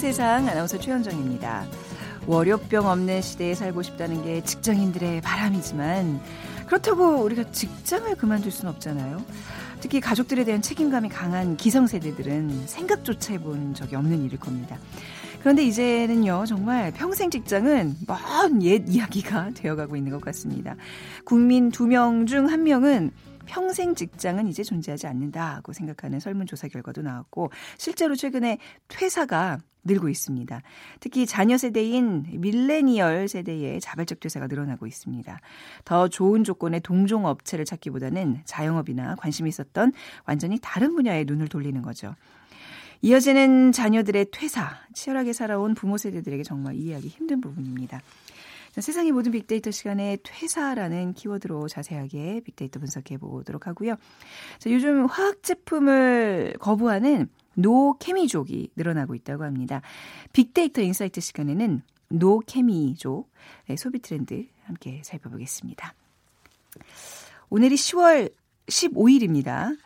세상 0.00 0.48
아나운서 0.48 0.78
최현정입니다. 0.78 1.66
월요병 2.26 2.86
없는 2.86 3.20
시대에 3.20 3.54
살고 3.54 3.82
싶다는 3.82 4.24
게 4.24 4.42
직장인들의 4.42 5.20
바람이지만 5.20 6.18
그렇다고 6.64 7.16
우리가 7.22 7.50
직장을 7.52 8.14
그만둘 8.16 8.50
수는 8.50 8.72
없잖아요. 8.72 9.22
특히 9.80 10.00
가족들에 10.00 10.44
대한 10.44 10.62
책임감이 10.62 11.10
강한 11.10 11.54
기성세대들은 11.58 12.66
생각조차 12.66 13.34
해본 13.34 13.74
적이 13.74 13.96
없는 13.96 14.24
일일 14.24 14.40
겁니다. 14.40 14.78
그런데 15.40 15.64
이제는요, 15.64 16.46
정말 16.46 16.92
평생 16.92 17.28
직장은 17.28 17.96
먼 18.06 18.62
옛 18.62 18.84
이야기가 18.88 19.50
되어가고 19.54 19.96
있는 19.96 20.12
것 20.12 20.22
같습니다. 20.22 20.76
국민 21.26 21.70
두 21.70 21.86
명 21.86 22.24
중 22.24 22.46
한 22.48 22.62
명은 22.62 23.10
평생 23.46 23.94
직장은 23.94 24.46
이제 24.46 24.62
존재하지 24.62 25.06
않는다고 25.06 25.72
생각하는 25.72 26.20
설문조사 26.20 26.68
결과도 26.68 27.02
나왔고 27.02 27.50
실제로 27.78 28.14
최근에 28.14 28.58
퇴사가 28.88 29.58
늘고 29.84 30.08
있습니다. 30.08 30.60
특히 31.00 31.26
자녀 31.26 31.56
세대인 31.56 32.26
밀레니얼 32.30 33.28
세대의 33.28 33.80
자발적 33.80 34.20
퇴사가 34.20 34.46
늘어나고 34.46 34.86
있습니다. 34.86 35.40
더 35.84 36.08
좋은 36.08 36.44
조건의 36.44 36.80
동종 36.80 37.26
업체를 37.26 37.64
찾기보다는 37.64 38.42
자영업이나 38.44 39.16
관심이 39.16 39.48
있었던 39.48 39.92
완전히 40.26 40.58
다른 40.60 40.94
분야에 40.94 41.24
눈을 41.24 41.48
돌리는 41.48 41.80
거죠. 41.82 42.14
이어지는 43.02 43.72
자녀들의 43.72 44.26
퇴사, 44.30 44.76
치열하게 44.92 45.32
살아온 45.32 45.74
부모 45.74 45.96
세대들에게 45.96 46.42
정말 46.42 46.74
이해하기 46.74 47.08
힘든 47.08 47.40
부분입니다. 47.40 48.02
세상의 48.74 49.12
모든 49.12 49.32
빅데이터 49.32 49.70
시간에 49.70 50.18
퇴사라는 50.22 51.14
키워드로 51.14 51.68
자세하게 51.68 52.42
빅데이터 52.44 52.78
분석해 52.78 53.18
보도록 53.18 53.66
하고요. 53.66 53.96
자, 54.58 54.70
요즘 54.70 55.06
화학 55.06 55.42
제품을 55.42 56.54
거부하는 56.60 57.28
노케미족이 57.54 58.70
늘어나고 58.76 59.14
있다고 59.14 59.44
합니다. 59.44 59.82
빅데이터 60.32 60.82
insight 60.82 61.20
시간에는 61.20 61.82
노케미족 62.08 63.30
네, 63.66 63.76
소비 63.76 64.00
트렌드 64.00 64.46
함께 64.64 65.02
살펴보겠습니다. 65.04 65.94
오늘이 67.48 67.74
10월 67.74 68.32
15일입니다. 68.66 69.76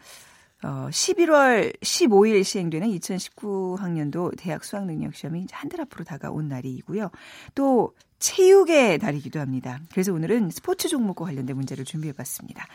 어, 0.65 0.89
11월 0.91 1.79
15일 1.81 2.43
시행되는 2.43 2.89
2019학년도 2.89 4.33
대학 4.39 4.65
수학 4.65 4.87
능력 4.87 5.15
시험이 5.15 5.47
한달 5.53 5.83
앞으로 5.83 6.05
다가온 6.05 6.49
날이고요. 6.49 7.11
또 7.55 7.95
체육의 8.19 8.99
달이기도 8.99 9.41
합니다. 9.41 9.81
그래서 9.91 10.15
오늘은 10.15 10.49
스포츠 10.49 10.89
종목과 10.89 11.27
관련된 11.27 11.55
문제를 11.55 11.85
준비해 11.85 12.15
봤습니다. 12.15 12.67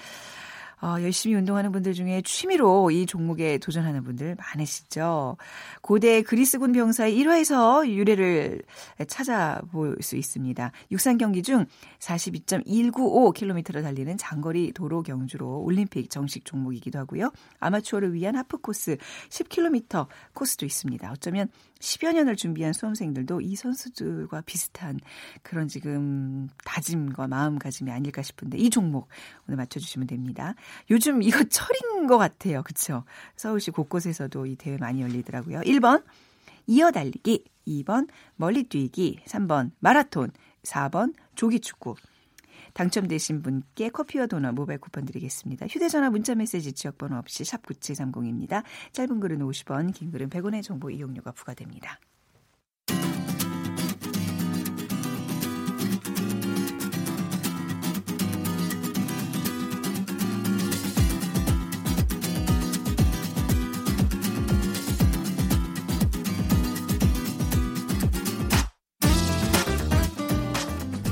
어, 0.81 0.95
열심히 1.02 1.35
운동하는 1.35 1.72
분들 1.72 1.94
중에 1.94 2.22
취미로 2.23 2.89
이 2.91 3.05
종목에 3.05 3.58
도전하는 3.58 4.03
분들 4.03 4.35
많으시죠. 4.35 5.38
고대 5.81 6.22
그리스군 6.22 6.72
병사의 6.72 7.17
1화에서 7.17 7.88
유래를 7.88 8.61
찾아볼 9.07 9.97
수 10.02 10.16
있습니다. 10.16 10.72
육상 10.91 11.17
경기 11.17 11.44
중 11.44 11.66
42.195km를 12.00 13.83
달리는 13.83 14.17
장거리 14.17 14.72
도로 14.72 15.03
경주로 15.03 15.61
올림픽 15.61 16.09
정식 16.09 16.45
종목이기도 16.45 16.97
하고요. 17.00 17.31
아마추어를 17.59 18.13
위한 18.13 18.35
하프 18.38 18.59
코스 18.59 18.97
10km 19.30 20.07
코스도 20.33 20.66
있습니다. 20.66 21.11
어쩌면 21.11 21.50
10여 21.79 22.13
년을 22.13 22.35
준비한 22.35 22.73
수험생들도 22.73 23.41
이 23.41 23.56
선수들과 23.56 24.41
비슷한 24.41 25.00
그런 25.44 25.67
지금 25.67 26.50
다짐과 26.66 27.28
마음가짐이 27.28 27.90
아닐까 27.91 28.22
싶은데 28.22 28.57
이 28.57 28.69
종목 28.69 29.07
오늘 29.47 29.57
맞춰주시면 29.57 30.07
됩니다. 30.07 30.56
요즘 30.89 31.23
이거 31.23 31.44
철인 31.50 32.07
것 32.07 32.18
같아요. 32.18 32.63
그쵸? 32.63 33.03
서울시 33.35 33.72
곳곳에서도 33.72 34.45
이 34.45 34.56
대회 34.56 34.78
많이 34.78 35.01
열리더라고요. 35.01 35.62
1번 35.62 36.03
이어달리기, 36.68 37.45
2번 37.68 38.07
멀리뛰기, 38.35 39.22
3번 39.25 39.72
마라톤, 39.79 40.31
4번 40.63 41.13
조기축구. 41.35 41.95
당첨되신 42.74 43.41
분께 43.41 43.90
커피와 43.90 44.28
도넛 44.28 44.53
모바일 44.53 44.80
쿠폰 44.80 45.06
드리겠습니다. 45.06 45.68
휴대전화 45.68 46.09
문자메시지 46.09 46.74
지역번호 46.74 47.18
없이 47.18 47.44
샵 47.44 47.66
9730입니다. 47.66 48.63
짧은 48.94 49.19
글은 49.19 49.40
50원, 49.40 49.94
긴 49.94 50.12
글은 50.12 50.30
100원의 50.30 50.63
정보 50.63 50.90
이용료가 50.90 51.31
부과됩니다. 51.31 52.00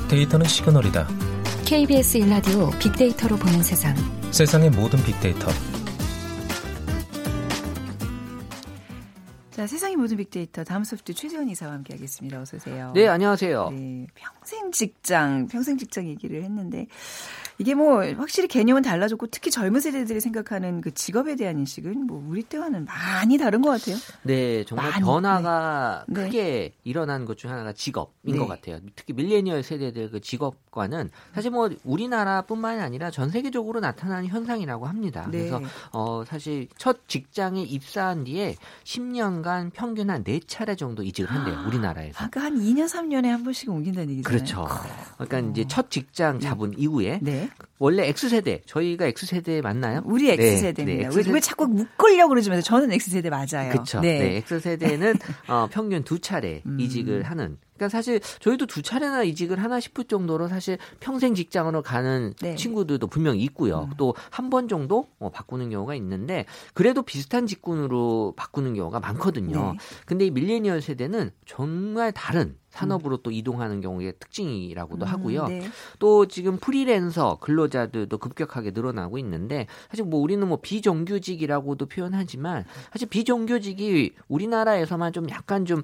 데이터는 0.08 0.46
시그널이다. 0.46 1.27
KBS 1.68 2.16
일라디오 2.16 2.70
빅데이터로 2.82 3.36
보는 3.36 3.62
세상. 3.62 3.94
세상의 4.30 4.70
모든 4.70 4.98
빅데이터. 5.02 5.48
자, 9.50 9.66
세상의 9.66 9.96
모든 9.96 10.16
빅데이터 10.16 10.64
다음 10.64 10.82
소프트 10.82 11.12
최재원 11.12 11.50
이사와 11.50 11.74
함께하겠습니다. 11.74 12.40
어서 12.40 12.56
오세요. 12.56 12.92
네, 12.94 13.06
안녕하세요. 13.06 13.68
네, 13.68 14.06
평생 14.14 14.72
직장, 14.72 15.46
평생 15.48 15.76
직장 15.76 16.08
얘기를 16.08 16.42
했는데 16.42 16.86
이게 17.60 17.74
뭐 17.74 18.04
확실히 18.16 18.46
개념은 18.46 18.82
달라졌고 18.82 19.26
특히 19.28 19.50
젊은 19.50 19.80
세대들이 19.80 20.20
생각하는 20.20 20.80
그 20.80 20.94
직업에 20.94 21.34
대한 21.34 21.58
인식은 21.58 22.06
뭐 22.06 22.24
우리 22.28 22.42
때와는 22.44 22.84
많이 22.84 23.36
다른 23.36 23.62
것 23.62 23.70
같아요. 23.70 23.96
네, 24.22 24.64
정말 24.64 24.90
많이, 24.90 25.04
변화가 25.04 26.04
네. 26.08 26.22
크게 26.22 26.42
네. 26.42 26.74
일어난 26.84 27.24
것 27.24 27.38
중 27.38 27.50
하나가 27.52 27.72
직업인 27.72 28.34
네. 28.34 28.38
것 28.38 28.46
같아요. 28.48 28.80
특히 28.96 29.12
밀레니얼 29.12 29.62
세대들 29.62 30.10
그 30.10 30.20
직업과는 30.20 31.08
사실 31.34 31.52
뭐 31.52 31.70
우리나라뿐만이 31.84 32.80
아니라 32.80 33.10
전 33.12 33.30
세계적으로 33.30 33.78
나타나는 33.80 34.26
현상이라고 34.26 34.86
합니다. 34.86 35.28
네. 35.30 35.38
그래서 35.38 35.60
어 35.92 36.24
사실 36.26 36.68
첫 36.78 37.08
직장에 37.08 37.62
입사한 37.62 38.24
뒤에 38.24 38.56
10년간 38.84 39.72
평균 39.72 40.10
한 40.10 40.24
4차례 40.24 40.76
정도 40.76 41.02
이직을 41.02 41.30
한대요. 41.30 41.62
우리나라에서. 41.66 42.24
아까 42.24 42.40
한 42.42 42.56
2년 42.56 42.86
3년에 42.88 43.26
한 43.26 43.44
번씩 43.44 43.68
옮긴다는 43.70 44.10
얘기잖아요. 44.10 44.36
그렇죠. 44.36 44.68
그러니까 45.18 45.50
이제 45.52 45.64
첫 45.68 45.90
직장 45.90 46.40
잡은 46.40 46.74
이후에 46.76 47.20
원래 47.78 48.08
X세대, 48.08 48.62
저희가 48.66 49.06
X세대 49.06 49.60
맞나요? 49.60 50.02
우리 50.04 50.30
X세대입니다. 50.30 51.02
네, 51.02 51.06
X세대. 51.06 51.32
왜 51.32 51.40
자꾸 51.40 51.66
묶으려고 51.66 52.30
그러지만 52.30 52.60
저는 52.60 52.92
X세대 52.92 53.30
맞아요. 53.30 53.70
그렇죠. 53.70 54.00
네. 54.00 54.18
네 54.18 54.42
X세대는 54.48 55.14
어, 55.48 55.68
평균 55.70 56.02
두 56.02 56.18
차례 56.18 56.62
음. 56.66 56.80
이직을 56.80 57.22
하는 57.22 57.58
그러니까 57.78 57.88
사실 57.88 58.20
저희도 58.40 58.66
두 58.66 58.82
차례나 58.82 59.22
이직을 59.22 59.62
하나 59.62 59.78
싶을 59.78 60.04
정도로 60.04 60.48
사실 60.48 60.78
평생 60.98 61.34
직장으로 61.34 61.82
가는 61.82 62.34
네. 62.42 62.56
친구들도 62.56 63.06
분명히 63.06 63.40
있고요. 63.44 63.84
음. 63.84 63.90
또한 63.96 64.50
번 64.50 64.68
정도 64.68 65.06
어, 65.20 65.30
바꾸는 65.30 65.70
경우가 65.70 65.94
있는데 65.94 66.44
그래도 66.74 67.02
비슷한 67.02 67.46
직군으로 67.46 68.34
바꾸는 68.36 68.74
경우가 68.74 68.98
많거든요. 68.98 69.72
네. 69.72 69.78
근데 70.04 70.26
이 70.26 70.30
밀레니얼 70.30 70.82
세대는 70.82 71.30
정말 71.46 72.10
다른 72.12 72.56
산업으로 72.78 73.16
음. 73.16 73.20
또 73.22 73.30
이동하는 73.30 73.80
경우의 73.80 74.14
특징이라고도 74.20 75.06
음, 75.06 75.10
하고요. 75.10 75.46
네. 75.48 75.62
또 75.98 76.26
지금 76.26 76.58
프리랜서 76.58 77.38
근로자들도 77.40 78.16
급격하게 78.18 78.70
늘어나고 78.70 79.18
있는데 79.18 79.66
사실 79.90 80.04
뭐 80.04 80.20
우리는 80.20 80.46
뭐 80.46 80.58
비정규직이라고도 80.60 81.86
표현하지만 81.86 82.64
사실 82.92 83.08
비정규직이 83.08 84.14
우리나라에서만 84.28 85.12
좀 85.12 85.28
약간 85.30 85.64
좀 85.64 85.82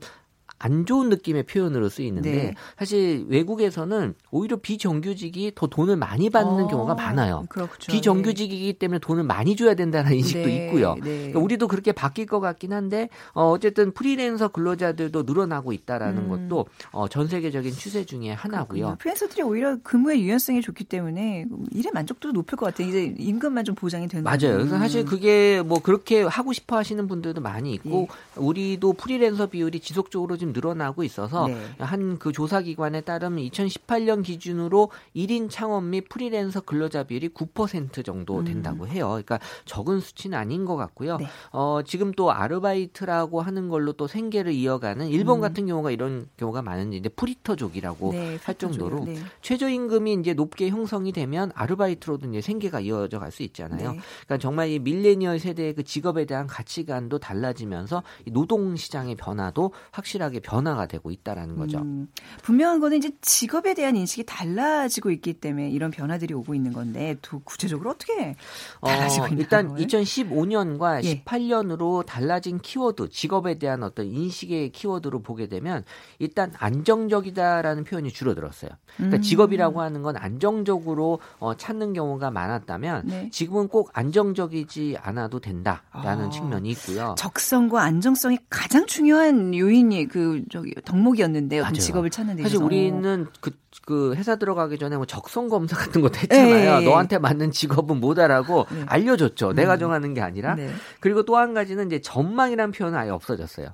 안 0.65 0.87
좋은 0.87 1.11
느낌의 1.11 1.43
표현으로 1.43 1.91
쓰이는데 1.91 2.31
네. 2.31 2.55
사실 2.79 3.27
외국에서는 3.29 4.15
오히려 4.31 4.57
비정규직이 4.57 5.53
더 5.55 5.67
돈을 5.67 5.97
많이 5.97 6.31
받는 6.31 6.65
어, 6.65 6.69
경우가 6.69 6.95
많아요. 6.95 7.45
그렇죠. 7.51 7.93
비정규직이기 7.93 8.73
때문에 8.79 8.99
돈을 8.99 9.25
많이 9.25 9.57
줘야 9.57 9.75
된다는 9.75 10.15
인식도 10.15 10.49
네. 10.49 10.67
있고요. 10.67 10.95
네. 10.95 11.01
그러니까 11.19 11.41
우리도 11.41 11.69
그렇게 11.69 11.93
바뀔 11.93 12.25
것 12.25 12.41
같긴 12.41 12.73
한데 12.73 13.11
어, 13.35 13.51
어쨌든 13.51 13.93
프리랜서 13.93 14.49
근로자들도 14.49 15.25
늘어나고 15.25 15.75
있다라는 15.75 16.31
음. 16.31 16.49
것도 16.49 16.65
어, 16.93 17.09
전 17.09 17.29
세계적인 17.29 17.71
추세 17.75 18.07
중에 18.07 18.33
하나고요. 18.33 18.97
프리랜서들이 19.01 19.43
오히려 19.43 19.77
근무의 19.83 20.23
유연성이 20.23 20.63
좋기 20.63 20.85
때문에 20.85 21.45
일의 21.73 21.93
만족도도 21.93 22.33
높을 22.33 22.57
것 22.57 22.65
같아요. 22.65 22.89
이제 22.89 23.15
임금만 23.19 23.67
좀 23.67 23.75
보장이 23.75 24.09
되는 24.09 24.25
맞아요. 24.25 24.57
그래서 24.57 24.79
사실 24.79 25.05
그게 25.05 25.61
뭐 25.61 25.81
그렇게 25.81 26.23
하고 26.23 26.55
싶어 26.55 26.79
하시는 26.79 27.07
분들도 27.07 27.43
많이 27.43 27.75
있고 27.75 28.09
예. 28.09 28.41
우리도 28.41 28.95
프리랜서 28.95 29.47
비율이 29.47 29.81
지속적으로 29.81 30.39
좀 30.39 30.54
늘어나고 30.55 31.05
있어서 31.05 31.47
네. 31.47 31.57
한그 31.79 32.33
조사 32.33 32.63
기관에 32.63 33.03
따르면 33.03 33.45
2018년 33.45 34.25
기준으로 34.25 34.91
1인 35.15 35.51
창업 35.51 35.85
및 35.85 36.09
프리랜서 36.09 36.63
근로자 36.63 37.05
비율이 37.05 37.29
9% 37.29 38.05
정도 38.05 38.39
음. 38.39 38.45
된다고 38.45 38.89
해요. 38.89 39.09
그러니까 39.09 39.39
적은 39.67 40.01
수치는 40.01 40.39
아닌 40.39 40.65
것 40.65 40.77
같고요. 40.77 41.19
네. 41.19 41.27
어, 41.53 41.81
지금 41.85 42.13
또 42.13 42.33
아르바이트라고 42.33 43.43
하는 43.43 43.69
걸로 43.69 43.93
또 43.93 44.07
생계를 44.07 44.53
이어가는 44.53 45.09
일본 45.09 45.39
음. 45.39 45.41
같은 45.43 45.67
경우가 45.67 45.91
이런 45.91 46.27
경우가 46.39 46.63
많은데 46.63 46.97
이제 46.97 47.11
프리터족이라고 47.11 48.13
네, 48.13 48.39
할 48.43 48.55
정도로 48.55 49.05
네. 49.05 49.17
최저임금이 49.43 50.15
이제 50.15 50.33
높게 50.33 50.71
형성이 50.71 51.13
되면 51.13 51.53
아르바이트로도 51.55 52.31
이제 52.31 52.41
생계가 52.41 52.81
이어져 52.81 53.19
갈 53.19 53.35
수 53.35 53.43
있잖아요. 53.43 53.93
네. 53.93 53.99
그러니까 54.27 54.39
정말 54.39 54.71
이 54.71 54.79
밀레니얼 54.79 55.39
세대의 55.39 55.75
그 55.75 55.83
직업에 55.83 56.25
대한 56.25 56.47
가치관도 56.47 57.19
달라지면서 57.19 58.03
노동 58.31 58.77
시장의 58.77 59.17
변화도 59.17 59.73
확실하게 59.91 60.34
변화가 60.41 60.87
되고 60.87 61.11
있다라는 61.11 61.57
거죠. 61.57 61.79
음, 61.79 62.09
분명한 62.43 62.81
거는 62.81 62.99
이제 62.99 63.11
직업에 63.21 63.75
대한 63.75 63.97
인식이 63.97 64.25
달라지고 64.25 65.11
있기 65.11 65.35
때문에 65.35 65.71
이런 65.71 65.91
변화들이 65.91 66.35
오고 66.35 66.55
있는 66.55 66.73
건데 66.73 67.17
또 67.23 67.41
구체적으로 67.41 67.91
어떻게 67.91 68.37
달라지고 68.81 69.25
어, 69.25 69.29
있나요? 69.29 69.41
일단 69.41 69.75
2015년과 69.75 71.05
예. 71.05 71.23
18년으로 71.25 72.05
달라진 72.07 72.59
키워드, 72.59 73.11
직업에 73.11 73.59
대한 73.59 73.83
어떤 73.83 74.07
인식의 74.07 74.71
키워드로 74.73 75.23
보게 75.23 75.49
되면 75.49 75.85
일단 76.19 76.53
안정적이다라는 76.59 77.85
표현이 77.85 78.11
줄어들었어요. 78.11 78.71
그러니까 78.97 79.19
음. 79.19 79.23
직업이라고 79.23 79.81
하는 79.81 80.03
건 80.03 80.17
안정적으로 80.17 81.21
어, 81.39 81.55
찾는 81.55 81.93
경우가 81.93 82.31
많았다면 82.31 83.03
네. 83.07 83.31
지금은 83.31 83.69
꼭 83.69 83.91
안정적이지 83.93 84.97
않아도 85.01 85.41
된다라는 85.41 86.27
아. 86.27 86.31
측면이 86.31 86.71
있고요. 86.71 87.15
적성과 87.19 87.83
안정성이 87.83 88.39
가장 88.49 88.87
중요한 88.87 89.55
요인이 89.55 90.09
그 90.09 90.24
저기 90.51 90.75
덕목이었는데 90.85 91.59
요. 91.59 91.65
직업을 91.73 92.11
찾는 92.11 92.37
데 92.37 92.43
사실 92.43 92.63
우리는 92.63 93.27
그 93.41 93.51
그 93.83 94.15
회사 94.15 94.37
들어가기 94.37 94.79
전에 94.79 94.97
뭐 94.97 95.07
적성 95.07 95.49
검사 95.49 95.77
같은 95.77 96.01
것도 96.01 96.19
했잖아요. 96.21 96.81
네. 96.81 96.85
너한테 96.85 97.19
맞는 97.19 97.51
직업은 97.51 98.01
뭐다라고 98.01 98.67
네. 98.71 98.85
알려줬죠. 98.87 99.51
음. 99.51 99.55
내가 99.55 99.77
정하는 99.77 100.15
게 100.15 100.21
아니라. 100.21 100.55
네. 100.55 100.71
그리고 101.01 101.25
또 101.25 101.35
한 101.35 101.53
가지는 101.53 101.87
이제 101.89 102.01
전망이라는 102.01 102.71
표현은 102.73 102.97
아예 102.97 103.11
없어졌어요. 103.11 103.69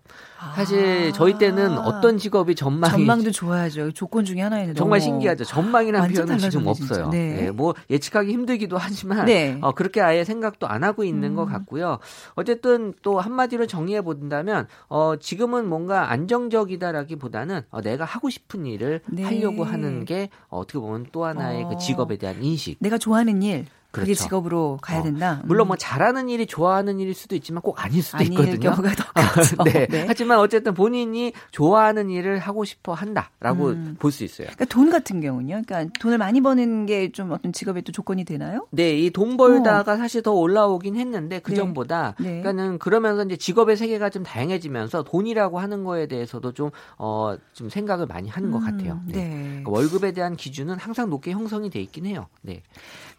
사실 0.54 1.10
아. 1.10 1.12
저희 1.12 1.36
때는 1.36 1.76
어떤 1.76 2.16
직업이 2.16 2.54
전망이 2.54 2.92
전망도 2.92 3.30
좋아야죠. 3.32 3.92
조건 3.92 4.24
중에 4.24 4.40
하나인데 4.40 4.72
정말 4.74 5.00
신기하죠. 5.00 5.44
전망이라는 5.44 6.12
표현은 6.14 6.38
지금 6.38 6.66
없어요. 6.66 7.10
네. 7.10 7.34
네. 7.34 7.50
뭐 7.50 7.74
예측하기 7.90 8.32
힘들기도 8.32 8.78
하지만 8.78 9.26
네. 9.26 9.58
어, 9.60 9.72
그렇게 9.72 10.00
아예 10.00 10.24
생각도 10.24 10.66
안 10.66 10.82
하고 10.84 11.04
있는 11.04 11.32
음. 11.32 11.36
것 11.36 11.44
같고요. 11.44 11.98
어쨌든 12.34 12.94
또 13.02 13.20
한마디로 13.20 13.66
정리해 13.66 14.00
본다면 14.00 14.66
어, 14.88 15.16
지금은 15.20 15.68
뭔가 15.68 16.10
안정적이다라기보다는 16.10 17.62
어, 17.70 17.80
내가 17.82 18.06
하고 18.06 18.30
싶은 18.30 18.64
일을 18.64 19.02
네. 19.06 19.22
하려고 19.22 19.64
하는 19.64 19.89
게 20.04 20.28
어떻게 20.48 20.78
보면 20.78 21.06
또 21.12 21.24
하나의 21.24 21.64
그 21.64 21.66
어. 21.66 21.70
그 21.70 21.78
직업에 21.78 22.16
대한 22.16 22.42
인식. 22.42 22.76
내가 22.80 22.98
좋아하는 22.98 23.42
일. 23.42 23.66
그렇죠. 23.90 24.06
그게 24.06 24.14
직업으로 24.14 24.78
가야 24.82 25.00
어. 25.00 25.02
된다. 25.02 25.40
음. 25.42 25.48
물론 25.48 25.66
뭐 25.68 25.76
잘하는 25.76 26.28
일이 26.28 26.46
좋아하는 26.46 27.00
일일 27.00 27.14
수도 27.14 27.34
있지만 27.36 27.62
꼭 27.62 27.84
아닐 27.84 28.02
수도 28.02 28.22
있거든요. 28.24 28.58
경우가 28.70 28.90
더 28.94 29.04
크죠. 29.34 29.64
네. 29.64 29.86
네. 29.86 30.04
하지만 30.06 30.38
어쨌든 30.38 30.74
본인이 30.74 31.32
좋아하는 31.50 32.08
일을 32.10 32.38
하고 32.38 32.64
싶어 32.64 32.92
한다라고 32.94 33.68
음. 33.68 33.96
볼수 33.98 34.24
있어요. 34.24 34.46
그러니까 34.46 34.64
돈 34.66 34.90
같은 34.90 35.20
경우는요. 35.20 35.62
그러니까 35.66 35.92
돈을 36.00 36.18
많이 36.18 36.40
버는 36.40 36.86
게 36.86 37.10
좀 37.12 37.32
어떤 37.32 37.52
직업의 37.52 37.82
또 37.82 37.92
조건이 37.92 38.24
되나요? 38.24 38.66
네, 38.70 38.96
이 38.98 39.10
돈 39.10 39.36
벌다가 39.36 39.94
어. 39.94 39.96
사실 39.96 40.22
더 40.22 40.32
올라오긴 40.32 40.96
했는데 40.96 41.40
그 41.40 41.50
네. 41.50 41.56
전보다 41.56 42.14
네. 42.20 42.40
그러니까는 42.40 42.78
그러면서 42.78 43.24
이제 43.24 43.36
직업의 43.36 43.76
세계가 43.76 44.10
좀 44.10 44.22
다양해지면서 44.22 45.02
돈이라고 45.02 45.58
하는 45.58 45.84
거에 45.84 46.06
대해서도 46.06 46.52
좀 46.52 46.70
어, 46.96 47.36
좀 47.52 47.68
생각을 47.68 48.06
많이 48.06 48.28
하는 48.28 48.50
것 48.50 48.58
음, 48.58 48.64
같아요. 48.64 49.00
네. 49.06 49.12
네. 49.24 49.28
그러니까 49.62 49.70
월급에 49.72 50.12
대한 50.12 50.36
기준은 50.36 50.78
항상 50.78 51.10
높게 51.10 51.32
형성이 51.32 51.68
돼 51.70 51.80
있긴 51.80 52.06
해요. 52.06 52.26
네. 52.42 52.62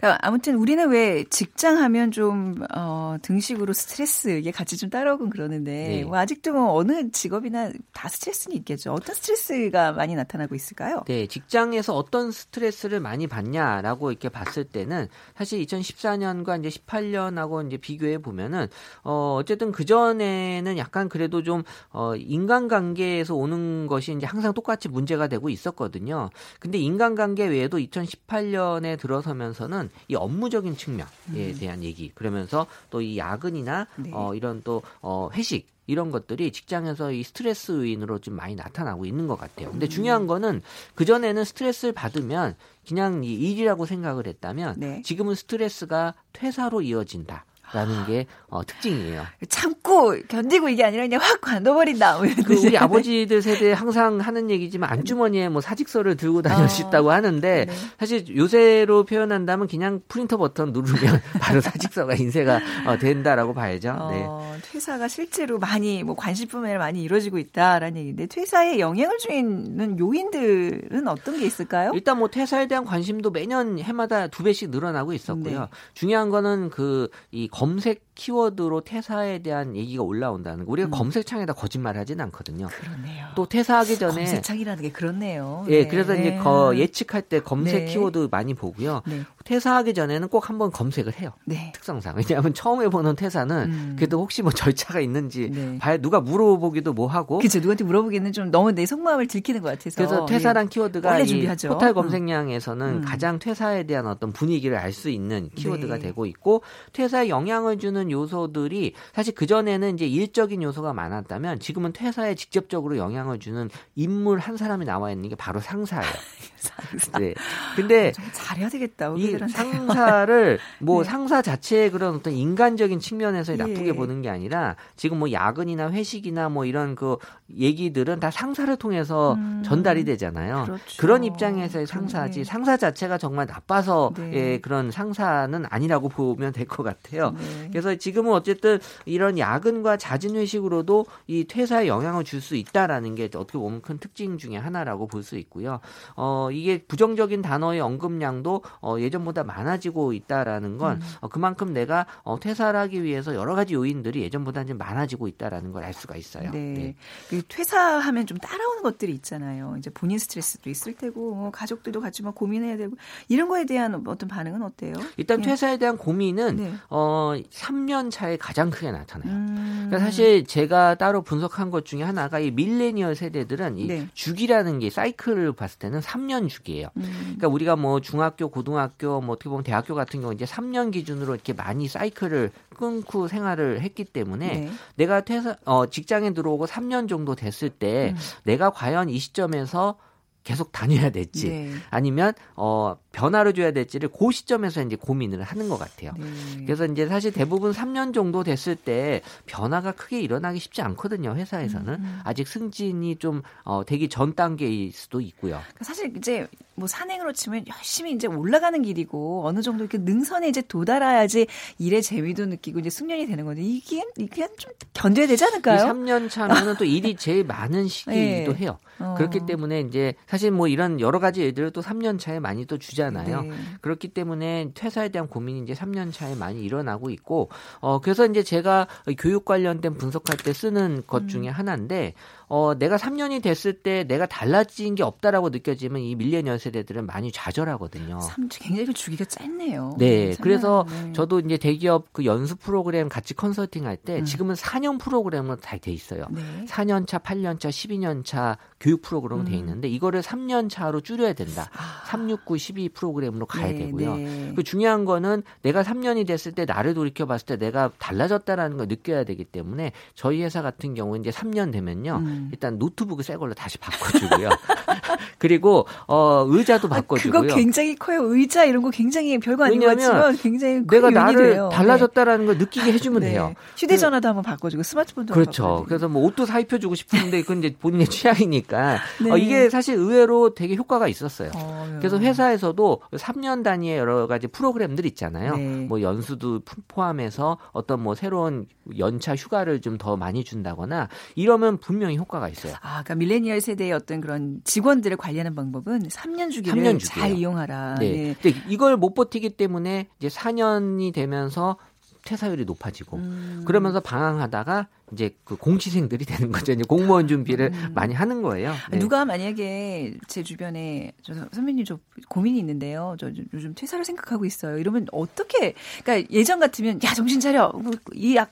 그러니까 0.01 0.17
아무튼 0.27 0.55
우리는 0.55 0.89
왜 0.89 1.23
직장 1.25 1.77
하면 1.77 2.09
좀, 2.09 2.55
어, 2.75 3.17
등식으로 3.21 3.71
스트레스, 3.71 4.29
이게 4.29 4.49
같이 4.49 4.75
좀 4.75 4.89
따라오곤 4.89 5.29
그러는데, 5.29 5.71
네. 5.71 6.03
뭐 6.03 6.17
아직도 6.17 6.53
뭐 6.53 6.73
어느 6.73 7.11
직업이나 7.11 7.71
다 7.93 8.09
스트레스는 8.09 8.57
있겠죠. 8.57 8.93
어떤 8.93 9.13
스트레스가 9.13 9.91
많이 9.91 10.15
나타나고 10.15 10.55
있을까요? 10.55 11.03
네, 11.05 11.27
직장에서 11.27 11.95
어떤 11.95 12.31
스트레스를 12.31 12.99
많이 12.99 13.27
받냐라고 13.27 14.09
이렇게 14.09 14.27
봤을 14.29 14.63
때는 14.63 15.07
사실 15.37 15.63
2014년과 15.63 16.59
이제 16.65 16.69
18년하고 16.79 17.67
이제 17.67 17.77
비교해 17.77 18.17
보면은, 18.17 18.67
어, 19.03 19.35
어쨌든 19.39 19.71
그 19.71 19.85
전에는 19.85 20.79
약간 20.79 21.09
그래도 21.09 21.43
좀, 21.43 21.61
어, 21.91 22.15
인간관계에서 22.15 23.35
오는 23.35 23.85
것이 23.85 24.13
이제 24.13 24.25
항상 24.25 24.51
똑같이 24.55 24.89
문제가 24.89 25.27
되고 25.27 25.47
있었거든요. 25.47 26.31
근데 26.59 26.79
인간관계 26.79 27.45
외에도 27.45 27.77
2018년에 27.77 28.99
들어서면서는 28.99 29.90
이 30.07 30.15
업무적인 30.15 30.77
측면, 30.77 31.07
에 31.35 31.51
음. 31.51 31.57
대한 31.59 31.83
얘기 31.83 32.09
그러면서 32.15 32.67
또 32.89 33.01
이 33.01 33.17
야근이나 33.17 33.87
네. 33.97 34.11
어, 34.13 34.35
이런 34.35 34.61
또 34.63 34.83
어, 35.01 35.29
회식 35.33 35.67
이런 35.87 36.11
것들이 36.11 36.51
직장에서 36.51 37.11
이 37.11 37.23
스트레스 37.23 37.71
요인으로 37.71 38.19
좀 38.19 38.35
많이 38.35 38.55
나타나고 38.55 39.05
있는 39.05 39.27
것 39.27 39.37
같아요. 39.37 39.71
근데 39.71 39.87
음. 39.87 39.89
중요한 39.89 40.27
거는 40.27 40.61
그 40.95 41.03
전에는 41.03 41.43
스트레스를 41.43 41.93
받으면 41.93 42.55
그냥 42.87 43.23
이 43.23 43.33
일이라고 43.33 43.85
생각을 43.85 44.27
했다면 44.27 44.75
네. 44.77 45.01
지금은 45.03 45.35
스트레스가 45.35 46.13
퇴사로 46.33 46.81
이어진다. 46.81 47.45
라는 47.73 48.05
게 48.05 48.25
어, 48.47 48.65
특징이에요. 48.65 49.23
참고 49.49 50.15
견디고 50.27 50.69
이게 50.69 50.83
아니라 50.83 51.03
그냥 51.03 51.21
확 51.21 51.41
관둬버린다. 51.41 52.19
그 52.45 52.53
우리 52.55 52.77
아버지들 52.77 53.41
세대 53.41 53.71
항상 53.71 54.19
하는 54.19 54.49
얘기지만 54.49 54.89
안주머니에 54.89 55.49
뭐 55.49 55.61
사직서를 55.61 56.17
들고 56.17 56.41
다닐 56.41 56.65
어. 56.65 56.67
수 56.67 56.81
있다고 56.81 57.11
하는데 57.11 57.65
네. 57.65 57.73
사실 57.97 58.35
요새로 58.35 59.05
표현한다면 59.05 59.67
그냥 59.67 60.01
프린터 60.07 60.37
버튼 60.37 60.73
누르면 60.73 61.21
바로 61.39 61.61
사직서가 61.61 62.15
인쇄가 62.15 62.59
어, 62.85 62.97
된다라고 62.97 63.53
봐야죠. 63.53 63.91
네. 64.11 64.25
어, 64.27 64.55
퇴사가 64.63 65.07
실제로 65.07 65.57
많이 65.57 66.03
뭐 66.03 66.15
관심 66.15 66.47
분야를 66.47 66.79
많이 66.79 67.01
이루어지고 67.03 67.37
있다라는 67.37 67.97
얘기인데 67.97 68.25
퇴사에 68.27 68.79
영향을 68.79 69.17
주는 69.17 69.97
요인들은 69.97 71.07
어떤 71.07 71.39
게 71.39 71.45
있을까요? 71.45 71.91
일단 71.93 72.19
뭐 72.19 72.27
퇴사에 72.27 72.67
대한 72.67 72.83
관심도 72.85 73.31
매년 73.31 73.79
해마다 73.79 74.27
두 74.27 74.43
배씩 74.43 74.69
늘어나고 74.69 75.13
있었고요. 75.13 75.59
네. 75.61 75.67
중요한 75.93 76.29
거는 76.29 76.69
그이 76.69 77.47
검색 77.61 78.10
키워드로 78.21 78.81
퇴사에 78.81 79.39
대한 79.39 79.75
얘기가 79.75 80.03
올라온다는 80.03 80.65
거. 80.65 80.71
우리가 80.71 80.89
음. 80.89 80.91
검색창에다 80.91 81.53
거짓말 81.53 81.97
하진 81.97 82.21
않거든요. 82.21 82.67
그러네요. 82.67 83.27
또 83.35 83.47
퇴사하기 83.47 83.97
전에 83.97 84.13
검색창이라는 84.13 84.83
게 84.83 84.91
그렇네요. 84.91 85.65
예, 85.69 85.83
네. 85.83 85.87
그래서 85.87 86.15
이제 86.15 86.37
거 86.37 86.77
예측할 86.77 87.23
때 87.23 87.39
검색 87.39 87.85
네. 87.85 87.91
키워드 87.91 88.27
많이 88.29 88.53
보고요. 88.53 89.01
네. 89.07 89.23
퇴사하기 89.43 89.95
전에는 89.95 90.27
꼭 90.27 90.49
한번 90.49 90.69
검색을 90.71 91.19
해요. 91.19 91.31
네. 91.45 91.71
특성상. 91.73 92.15
왜냐하면 92.15 92.53
처음 92.53 92.83
해보는 92.83 93.15
퇴사는 93.15 93.55
음. 93.55 93.95
그래도 93.97 94.19
혹시 94.19 94.43
뭐 94.43 94.51
절차가 94.51 94.99
있는지 94.99 95.49
네. 95.49 95.79
봐야 95.79 95.97
누가 95.97 96.21
물어보기도 96.21 96.93
뭐 96.93 97.07
하고. 97.07 97.39
그렇죠. 97.39 97.57
누구한테 97.57 97.83
물어보기는 97.85 98.31
좀 98.33 98.51
너무 98.51 98.71
내 98.71 98.85
속마음을 98.85 99.25
들키는 99.25 99.61
것 99.61 99.69
같아서. 99.69 99.95
그래서 99.95 100.25
퇴사란 100.27 100.65
예. 100.65 100.69
키워드가 100.69 101.21
이 101.21 101.47
포탈 101.67 101.95
검색량에서는 101.95 102.87
음. 102.87 103.01
가장 103.01 103.39
퇴사에 103.39 103.83
대한 103.83 104.05
어떤 104.05 104.31
분위기를 104.31 104.77
알 104.77 104.91
수 104.91 105.09
있는 105.09 105.49
키워드가 105.55 105.95
네. 105.95 106.01
되고 106.01 106.25
있고 106.25 106.63
퇴사에 106.91 107.29
영향을 107.29 107.79
주는 107.79 108.10
요소들이 108.11 108.93
사실 109.13 109.33
그 109.33 109.45
전에는 109.47 109.95
이제 109.95 110.05
일적인 110.05 110.61
요소가 110.63 110.93
많았다면 110.93 111.59
지금은 111.59 111.93
퇴사에 111.93 112.35
직접적으로 112.35 112.97
영향을 112.97 113.39
주는 113.39 113.69
인물 113.95 114.39
한 114.39 114.57
사람이 114.57 114.85
나와 114.85 115.11
있는 115.11 115.29
게 115.29 115.35
바로 115.35 115.59
상사예요. 115.59 116.11
상사. 116.61 117.17
네. 117.19 117.33
근데 117.75 118.11
아, 118.17 118.31
잘해야 118.33 118.69
되겠다. 118.69 119.13
이 119.17 119.35
상사를 119.49 120.59
뭐 120.79 121.03
네. 121.03 121.09
상사 121.09 121.41
자체의 121.41 121.89
그런 121.91 122.15
어떤 122.15 122.33
인간적인 122.33 122.99
측면에서 122.99 123.55
나쁘게 123.55 123.87
예. 123.87 123.93
보는 123.93 124.21
게 124.21 124.29
아니라 124.29 124.75
지금 124.95 125.17
뭐 125.17 125.31
야근이나 125.31 125.89
회식이나 125.91 126.49
뭐 126.49 126.65
이런 126.65 126.93
그 126.95 127.17
얘기들은 127.57 128.19
다 128.19 128.29
상사를 128.31 128.73
통해서 128.77 129.33
음. 129.33 129.63
전달이 129.65 130.05
되잖아요. 130.05 130.63
그렇죠. 130.65 130.83
그런 130.99 131.23
입장에서의 131.23 131.87
상사지 131.87 132.39
네. 132.39 132.43
상사 132.43 132.77
자체가 132.77 133.17
정말 133.17 133.47
나빠서의 133.47 134.31
네. 134.31 134.59
그런 134.61 134.91
상사는 134.91 135.65
아니라고 135.69 136.09
보면 136.09 136.53
될 136.53 136.65
것 136.71 136.83
같아요. 136.83 137.31
네. 137.31 137.69
그래서 137.91 137.99
지금은 137.99 138.31
어쨌든 138.31 138.79
이런 139.05 139.37
야근과 139.37 139.97
잦은 139.97 140.35
회식으로도 140.35 141.05
이 141.27 141.45
퇴사에 141.45 141.87
영향을 141.87 142.23
줄 142.23 142.41
수 142.41 142.55
있다라는 142.55 143.13
게 143.13 143.25
어떻게 143.25 143.59
보면 143.59 143.81
큰 143.83 143.99
특징 143.99 144.39
중에 144.39 144.57
하나라고 144.57 145.05
볼 145.07 145.21
수 145.21 145.37
있고요. 145.37 145.79
어 146.15 146.49
이게 146.51 146.79
부정적인 146.83 147.43
단어의 147.43 147.79
언급량도 147.81 148.63
어 148.81 148.95
예전보다 148.99 149.43
많아지고 149.43 150.13
있다라는 150.13 150.77
건 150.79 150.97
음. 150.97 151.01
어, 151.19 151.27
그만큼 151.27 151.71
내가 151.71 152.07
어 152.23 152.39
퇴사를 152.39 152.77
하기 152.79 153.03
위해서 153.03 153.35
여러 153.35 153.53
가지 153.53 153.75
요인들이 153.75 154.21
예전보다 154.23 154.65
좀 154.65 154.77
많아지고 154.79 155.27
있다라는 155.27 155.71
걸 155.71 155.81
알 155.83 155.93
수가 155.93 156.15
있어요. 156.15 156.51
네. 156.51 156.59
네. 156.73 156.95
그 157.29 157.41
퇴사하면 157.47 158.25
좀 158.27 158.37
따라오는 158.37 158.83
것들이 158.83 159.13
있잖아요. 159.13 159.75
이제 159.79 159.89
본인 159.91 160.17
스트레스도 160.19 160.69
있을 160.69 160.93
테고 160.93 161.33
뭐 161.35 161.51
가족들도 161.51 161.99
같이 162.01 162.21
막 162.23 162.33
고민해야 162.35 162.77
되고 162.77 162.95
이런 163.29 163.47
거에 163.49 163.65
대한 163.65 163.95
어떤 164.07 164.29
반응은 164.29 164.61
어때요? 164.63 164.93
일단 165.17 165.41
네. 165.41 165.49
퇴사에 165.49 165.77
대한 165.77 165.97
고민은 165.97 166.55
네. 166.55 166.71
어 166.89 167.33
3, 167.51 167.80
3년 167.81 168.11
차에 168.11 168.37
가장 168.37 168.69
크게 168.69 168.91
나타나요. 168.91 169.31
음. 169.31 169.87
그러니까 169.87 169.99
사실 169.99 170.45
제가 170.45 170.95
따로 170.95 171.21
분석한 171.21 171.71
것 171.71 171.85
중에 171.85 172.03
하나가 172.03 172.39
이 172.39 172.51
밀레니얼 172.51 173.15
세대들은 173.15 173.77
이 173.77 173.87
네. 173.87 174.07
주기라는 174.13 174.79
게 174.79 174.89
사이클을 174.89 175.53
봤을 175.53 175.79
때는 175.79 175.99
3년 175.99 176.49
주기예요. 176.49 176.87
음. 176.97 177.03
그러니까 177.21 177.47
우리가 177.47 177.75
뭐 177.75 177.99
중학교, 177.99 178.49
고등학교, 178.49 179.21
뭐 179.21 179.33
어떻게 179.33 179.49
보면 179.49 179.63
대학교 179.63 179.95
같은 179.95 180.21
경우 180.21 180.33
이제 180.33 180.45
3년 180.45 180.91
기준으로 180.91 181.33
이렇게 181.33 181.53
많이 181.53 181.87
사이클을 181.87 182.51
끊고 182.75 183.27
생활을 183.27 183.81
했기 183.81 184.05
때문에 184.05 184.47
네. 184.47 184.71
내가 184.95 185.21
퇴사 185.21 185.55
어 185.65 185.85
직장에 185.87 186.33
들어오고 186.33 186.65
3년 186.67 187.09
정도 187.09 187.35
됐을 187.35 187.69
때 187.69 188.13
음. 188.15 188.17
내가 188.43 188.69
과연 188.69 189.09
이 189.09 189.17
시점에서 189.19 189.97
계속 190.43 190.71
다녀야 190.71 191.11
될지 191.11 191.49
네. 191.49 191.71
아니면 191.91 192.33
어 192.55 192.95
변화를 193.11 193.53
줘야 193.53 193.71
될지를 193.71 194.09
그 194.09 194.31
시점에서 194.31 194.81
이제 194.83 194.95
고민을 194.95 195.41
하는 195.43 195.69
것 195.69 195.77
같아요. 195.77 196.13
네. 196.17 196.25
그래서 196.65 196.85
이제 196.85 197.07
사실 197.07 197.31
대부분 197.31 197.71
3년 197.71 198.13
정도 198.13 198.43
됐을 198.43 198.75
때 198.75 199.21
변화가 199.45 199.93
크게 199.93 200.19
일어나기 200.21 200.59
쉽지 200.59 200.81
않거든요. 200.81 201.35
회사에서는 201.35 201.93
음. 201.93 201.99
음. 202.03 202.19
아직 202.23 202.47
승진이 202.47 203.17
좀 203.17 203.41
어, 203.63 203.83
되기 203.85 204.09
전 204.09 204.35
단계일 204.35 204.91
수도 204.93 205.21
있고요. 205.21 205.59
그러니까 205.59 205.83
사실 205.83 206.15
이제 206.17 206.47
뭐 206.75 206.87
산행으로 206.87 207.33
치면 207.33 207.65
열심히 207.67 208.11
이제 208.13 208.27
올라가는 208.27 208.81
길이고 208.81 209.45
어느 209.45 209.61
정도 209.61 209.83
이렇게 209.83 209.97
능선에 209.97 210.47
이제 210.49 210.61
도달해야지 210.61 211.47
일의 211.77 212.01
재미도 212.01 212.45
느끼고 212.45 212.79
이제 212.79 212.89
숙련이 212.89 213.27
되는 213.27 213.45
건데 213.45 213.61
이게 213.61 214.03
이게 214.17 214.47
좀 214.57 214.71
견뎌야 214.93 215.27
되지 215.27 215.43
않을까요? 215.45 215.85
3년 215.85 216.29
차면은 216.29 216.75
또 216.77 216.85
일이 216.85 217.15
제일 217.15 217.43
많은 217.43 217.87
시기이기도 217.87 218.53
네. 218.53 218.59
해요. 218.59 218.77
어. 218.99 219.15
그렇기 219.17 219.45
때문에 219.47 219.81
이제 219.81 220.13
사실 220.27 220.51
뭐 220.51 220.67
이런 220.67 220.99
여러 220.99 221.19
가지 221.19 221.41
예들을 221.41 221.71
또 221.71 221.81
3년 221.81 222.19
차에 222.19 222.39
많이 222.39 222.65
또 222.65 222.77
주 222.81 222.95
잖아요. 223.01 223.41
네. 223.41 223.51
그렇기 223.81 224.09
때문에 224.09 224.71
퇴사에 224.73 225.09
대한 225.09 225.27
고민이 225.27 225.61
이제 225.61 225.73
3년 225.73 226.13
차에 226.13 226.35
많이 226.35 226.63
일어나고 226.63 227.09
있고 227.09 227.49
어 227.79 227.99
그래서 227.99 228.25
이제 228.25 228.43
제가 228.43 228.87
교육 229.17 229.45
관련된 229.45 229.95
분석할 229.95 230.37
때 230.37 230.53
쓰는 230.53 231.03
것 231.07 231.23
음. 231.23 231.27
중에 231.27 231.47
음. 231.47 231.53
하나인데 231.53 232.13
어, 232.53 232.73
내가 232.77 232.97
3년이 232.97 233.41
됐을 233.41 233.73
때 233.73 234.03
내가 234.03 234.25
달라진 234.25 234.95
게 234.95 235.03
없다라고 235.03 235.49
느껴지면 235.49 236.01
이 236.01 236.15
밀레니얼 236.15 236.59
세대들은 236.59 237.05
많이 237.05 237.31
좌절하거든요. 237.31 238.19
3, 238.19 238.49
굉장히 238.51 238.93
주기가 238.93 239.25
짧네요. 239.25 239.95
네. 239.97 240.35
그래서 240.41 240.85
네. 240.89 241.13
저도 241.13 241.39
이제 241.39 241.57
대기업 241.57 242.11
그 242.11 242.25
연수 242.25 242.55
프로그램 242.57 243.09
같이 243.09 243.33
컨설팅 243.33 243.85
할때 243.85 244.19
음. 244.19 244.25
지금은 244.25 244.55
4년 244.55 244.99
프로그램으로 244.99 245.57
다 245.57 245.77
돼 245.81 245.91
있어요. 245.91 246.25
네. 246.29 246.41
4년 246.67 247.07
차, 247.07 247.17
8년 247.17 247.59
차, 247.59 247.69
12년 247.69 248.23
차 248.23 248.57
교육 248.79 249.01
프로그램으로 249.01 249.47
음. 249.47 249.51
돼 249.51 249.57
있는데 249.57 249.87
이거를 249.87 250.21
3년 250.21 250.69
차로 250.69 251.01
줄여야 251.01 251.33
된다. 251.33 251.69
아. 251.75 252.03
369, 252.07 252.57
12 252.57 252.89
프로그램으로 252.89 253.45
가야 253.45 253.67
네, 253.67 253.75
되고요. 253.75 254.15
네. 254.15 254.53
그 254.55 254.63
중요한 254.63 255.05
거는 255.05 255.43
내가 255.61 255.83
3년이 255.83 256.27
됐을 256.27 256.51
때 256.51 256.65
나를 256.65 256.93
돌이켜 256.93 257.25
봤을 257.25 257.45
때 257.45 257.57
내가 257.57 257.91
달라졌다라는 257.97 258.77
걸 258.77 258.87
느껴야 258.87 259.23
되기 259.23 259.43
때문에 259.43 259.91
저희 260.13 260.43
회사 260.43 260.61
같은 260.61 260.93
경우 260.93 261.17
이제 261.17 261.29
3년 261.31 261.71
되면요. 261.71 262.17
음. 262.17 262.40
음. 262.41 262.49
일단 262.51 262.77
노트북을 262.77 263.23
새 263.23 263.37
걸로 263.37 263.53
다시 263.53 263.77
바꿔주고요. 263.77 264.49
그리고 265.37 265.85
어 266.07 266.45
의자도 266.47 266.87
아, 266.87 266.97
바꿔주고요. 266.97 267.41
그거 267.41 267.55
굉장히 267.55 267.95
커요. 267.95 268.23
의자 268.33 268.65
이런 268.65 268.81
거 268.81 268.89
굉장히 268.89 269.37
별거 269.39 269.65
아닌 269.65 269.79
것 269.79 269.87
같지만 269.87 270.35
굉장히 270.37 270.85
내가 270.85 271.09
나를 271.09 271.51
돼요. 271.53 271.69
달라졌다라는 271.71 272.45
걸 272.45 272.57
느끼게 272.57 272.91
해주면 272.93 273.21
네. 273.21 273.31
돼요. 273.31 273.53
휴대전화도 273.77 274.27
한번 274.27 274.43
바꿔주고 274.43 274.83
스마트폰도 274.83 275.33
그렇죠. 275.33 275.85
그래서 275.87 276.07
뭐 276.09 276.23
옷도 276.23 276.45
사 276.45 276.59
입혀주고 276.59 276.95
싶은데 276.95 277.41
그건 277.41 277.59
이제 277.59 277.75
본인의 277.79 278.07
취향이니까 278.11 278.97
네. 279.23 279.31
어, 279.31 279.37
이게 279.37 279.69
사실 279.69 279.95
의외로 279.95 280.53
되게 280.53 280.75
효과가 280.75 281.07
있었어요. 281.07 281.51
어, 281.55 281.97
그래서 281.99 282.19
회사에서도 282.19 283.01
3년 283.13 283.63
단위의 283.63 283.97
여러 283.97 284.27
가지 284.27 284.47
프로그램들 284.47 285.05
있잖아요. 285.05 285.55
네. 285.55 285.85
뭐 285.87 286.01
연수도 286.01 286.61
포함해서 286.87 287.57
어떤 287.71 288.01
뭐 288.03 288.15
새로운 288.15 288.65
연차 288.97 289.35
휴가를 289.35 289.79
좀 289.79 289.91
더 290.01 290.15
많이 290.17 290.43
준다거나 290.43 291.09
이러면 291.35 291.77
분명히 291.77 292.17
효과 292.17 292.30
가 292.39 292.47
있어요. 292.47 292.73
아, 292.81 293.03
그러니까 293.03 293.15
밀레니얼 293.15 293.61
세대의 293.61 293.91
어떤 293.91 294.21
그런 294.21 294.61
직원들을 294.63 295.17
관리하는 295.17 295.55
방법은 295.55 296.07
3년 296.07 296.51
주기를 296.51 296.81
3년 296.81 296.99
잘 297.03 297.31
이용하라. 297.31 297.95
네. 297.99 298.35
네. 298.41 298.53
이걸 298.69 298.97
못 298.97 299.13
버티기 299.13 299.51
때문에 299.51 300.07
이제 300.19 300.27
4년이 300.27 301.13
되면서 301.13 301.77
퇴사율이 302.23 302.65
높아지고 302.65 303.17
음. 303.17 303.63
그러면서 303.65 303.99
방황하다가 303.99 304.87
이제 305.13 305.35
그 305.43 305.55
공시생들이 305.55 306.25
되는 306.25 306.51
거죠. 306.51 306.71
이제 306.71 306.83
공무원 306.87 307.27
준비를 307.27 307.71
음. 307.73 307.91
많이 307.93 308.13
하는 308.13 308.41
거예요. 308.41 308.73
네. 308.91 308.99
누가 308.99 309.25
만약에 309.25 310.15
제 310.27 310.43
주변에 310.43 311.11
저 311.21 311.33
선배님 311.51 311.85
저 311.85 311.99
고민이 312.29 312.59
있는데요. 312.59 313.15
저 313.19 313.29
요즘 313.53 313.73
퇴사를 313.75 314.03
생각하고 314.05 314.45
있어요. 314.45 314.77
이러면 314.77 315.07
어떻게? 315.11 315.73
그러니까 316.03 316.29
예전 316.31 316.59
같으면 316.59 316.99
야 317.03 317.13
정신 317.13 317.39
차려 317.39 317.71
뭐 317.75 317.91
이앙 318.13 318.47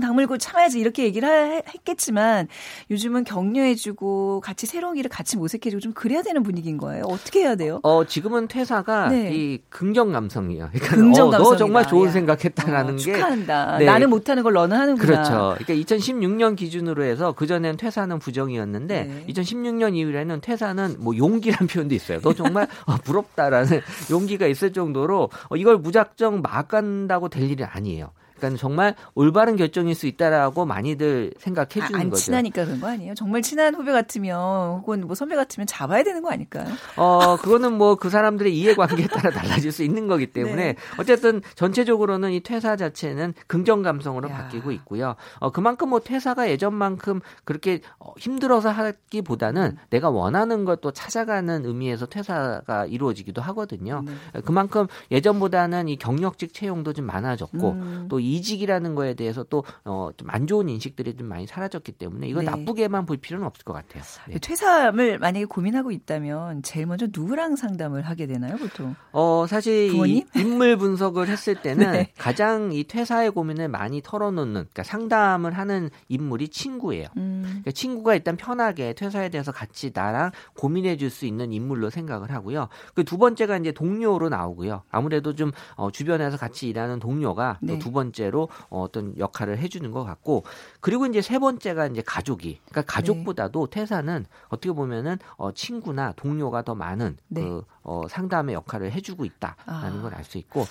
다물고 0.00 0.38
참아야지 0.38 0.80
이렇게 0.80 1.04
얘기를 1.04 1.28
하, 1.28 1.62
했겠지만 1.74 2.48
요즘은 2.90 3.24
격려해주고 3.24 4.40
같이 4.40 4.66
새로운 4.66 4.96
일을 4.96 5.08
같이 5.08 5.36
모색해주고 5.36 5.80
좀 5.80 5.92
그래야 5.92 6.22
되는 6.22 6.42
분위기인 6.42 6.76
거예요. 6.78 7.04
어떻게 7.04 7.40
해야 7.40 7.54
돼요? 7.54 7.80
어 7.82 8.04
지금은 8.04 8.48
퇴사가 8.48 9.10
네. 9.10 9.30
이 9.34 9.58
긍정 9.68 10.12
감성이에요. 10.12 10.70
그러니까 10.72 10.96
긍정 10.96 11.30
감성. 11.30 11.46
어, 11.46 11.50
너 11.52 11.56
정말 11.56 11.86
좋은 11.86 12.10
생각했다라는 12.10 12.94
어, 12.94 12.96
게 12.96 13.02
축하한다. 13.02 13.78
네. 13.78 13.84
나는 13.84 14.10
못하는 14.10 14.42
걸 14.42 14.52
너는 14.54 14.76
하는구나. 14.76 15.06
그렇죠. 15.06 15.30
그러니까 15.58 15.74
2016년 16.00 16.56
기준으로 16.56 17.04
해서 17.04 17.32
그 17.32 17.46
전에는 17.46 17.76
퇴사는 17.76 18.18
부정이었는데 18.18 19.04
네. 19.04 19.24
2016년 19.28 19.94
이후에는 19.96 20.40
퇴사는 20.40 20.96
뭐 20.98 21.16
용기란 21.16 21.68
표현도 21.68 21.94
있어요. 21.94 22.20
너 22.20 22.32
정말 22.32 22.66
어, 22.86 22.96
부럽다라는 22.96 23.80
용기가 24.10 24.46
있을 24.46 24.72
정도로 24.72 25.30
어, 25.48 25.56
이걸 25.56 25.78
무작정 25.78 26.42
막 26.42 26.68
간다고 26.68 27.28
될 27.28 27.50
일이 27.50 27.64
아니에요. 27.64 28.12
그러니까 28.40 28.58
정말 28.60 28.94
올바른 29.14 29.56
결정일 29.56 29.94
수 29.94 30.06
있다라고 30.06 30.66
많이들 30.66 31.32
생각해 31.38 31.68
주는 31.86 31.94
아, 31.94 31.98
안 32.00 32.10
거죠. 32.10 32.22
친하니까 32.22 32.64
그런 32.64 32.80
거 32.80 32.88
아니에요? 32.88 33.14
정말 33.14 33.42
친한 33.42 33.74
후배 33.74 33.92
같으면 33.92 34.78
혹은 34.78 35.06
뭐 35.06 35.14
선배 35.14 35.36
같으면 35.36 35.66
잡아야 35.66 36.02
되는 36.02 36.22
거 36.22 36.30
아닐까요? 36.30 36.66
어, 36.96 37.36
그거는 37.36 37.74
뭐 37.78 38.00
그 38.00 38.08
사람들의 38.08 38.56
이해관계에 38.56 39.06
따라 39.08 39.30
달라질 39.30 39.70
수 39.70 39.82
있는 39.82 40.08
거기 40.08 40.26
때문에 40.26 40.56
네. 40.56 40.76
어쨌든 40.98 41.42
전체적으로는 41.54 42.32
이 42.32 42.40
퇴사 42.40 42.76
자체는 42.76 43.34
긍정 43.46 43.82
감성으로 43.82 44.30
야. 44.30 44.32
바뀌고 44.36 44.72
있고요. 44.72 45.16
어, 45.38 45.50
그만큼 45.50 45.90
뭐 45.90 46.00
퇴사가 46.00 46.50
예전만큼 46.50 47.20
그렇게 47.44 47.80
어, 47.98 48.12
힘들어서 48.18 48.70
하기보다는 48.70 49.62
음. 49.62 49.76
내가 49.90 50.08
원하는 50.08 50.64
것도 50.64 50.92
찾아가는 50.92 51.64
의미에서 51.66 52.06
퇴사가 52.06 52.86
이루어지기도 52.86 53.42
하거든요. 53.42 54.02
네. 54.04 54.40
그만큼 54.44 54.86
예전보다는 55.10 55.88
이 55.88 55.96
경력직 55.96 56.54
채용도 56.54 56.94
좀 56.94 57.04
많아졌고 57.06 57.70
음. 57.72 58.06
또이 58.08 58.29
직이라는 58.40 58.94
거에 58.94 59.14
대해서 59.14 59.42
또 59.44 59.64
어, 59.84 60.10
좀 60.16 60.30
안 60.32 60.46
좋은 60.46 60.68
인식들이 60.68 61.16
좀 61.16 61.26
많이 61.26 61.46
사라졌기 61.46 61.92
때문에 61.92 62.28
이거 62.28 62.40
네. 62.40 62.46
나쁘게만 62.46 63.04
볼 63.04 63.16
필요는 63.16 63.44
없을 63.46 63.64
것 63.64 63.72
같아요. 63.72 64.02
네. 64.28 64.38
퇴사를 64.38 65.18
만약에 65.18 65.44
고민하고 65.46 65.90
있다면 65.90 66.62
제일 66.62 66.86
먼저 66.86 67.08
누구랑 67.12 67.56
상담을 67.56 68.02
하게 68.02 68.26
되나요, 68.26 68.56
보통? 68.56 68.94
어, 69.12 69.46
사실 69.48 69.92
이 70.06 70.24
인물 70.36 70.76
분석을 70.76 71.26
했을 71.28 71.60
때는 71.60 71.92
네. 71.92 72.12
가장 72.16 72.72
이 72.72 72.84
퇴사의 72.84 73.32
고민을 73.32 73.68
많이 73.68 74.00
털어놓는 74.02 74.52
그러니까 74.52 74.82
상담을 74.84 75.52
하는 75.58 75.90
인물이 76.08 76.48
친구예요. 76.48 77.08
음. 77.16 77.42
그러니까 77.44 77.72
친구가 77.72 78.14
일단 78.14 78.36
편하게 78.36 78.92
퇴사에 78.94 79.28
대해서 79.30 79.50
같이 79.52 79.90
나랑 79.92 80.30
고민해 80.56 80.96
줄 80.96 81.10
수 81.10 81.26
있는 81.26 81.52
인물로 81.52 81.90
생각을 81.90 82.30
하고요. 82.30 82.68
그 82.94 83.02
두 83.02 83.18
번째가 83.18 83.56
이제 83.56 83.72
동료로 83.72 84.28
나오고요. 84.28 84.84
아무래도 84.92 85.34
좀 85.34 85.50
어, 85.74 85.90
주변에서 85.90 86.36
같이 86.36 86.68
일하는 86.68 87.00
동료가 87.00 87.58
네. 87.60 87.72
또두 87.72 87.90
번째 87.90 88.19
로 88.28 88.48
어떤 88.68 89.16
역할을 89.16 89.58
해주는 89.58 89.90
것 89.92 90.04
같고 90.04 90.44
그리고 90.80 91.06
이제 91.06 91.22
세 91.22 91.38
번째가 91.38 91.86
이제 91.86 92.02
가족이 92.02 92.60
그러니까 92.68 92.92
가족보다도 92.92 93.66
네. 93.68 93.80
퇴사는 93.80 94.26
어떻게 94.48 94.72
보면은 94.72 95.18
어, 95.36 95.52
친구나 95.52 96.12
동료가 96.16 96.62
더 96.62 96.74
많은 96.74 97.16
네. 97.28 97.42
그 97.42 97.64
어, 97.82 98.02
상담의 98.08 98.54
역할을 98.54 98.92
해주고 98.92 99.24
있다라는 99.24 99.98
아. 99.98 100.02
걸알 100.02 100.24
수 100.24 100.36
있고 100.38 100.66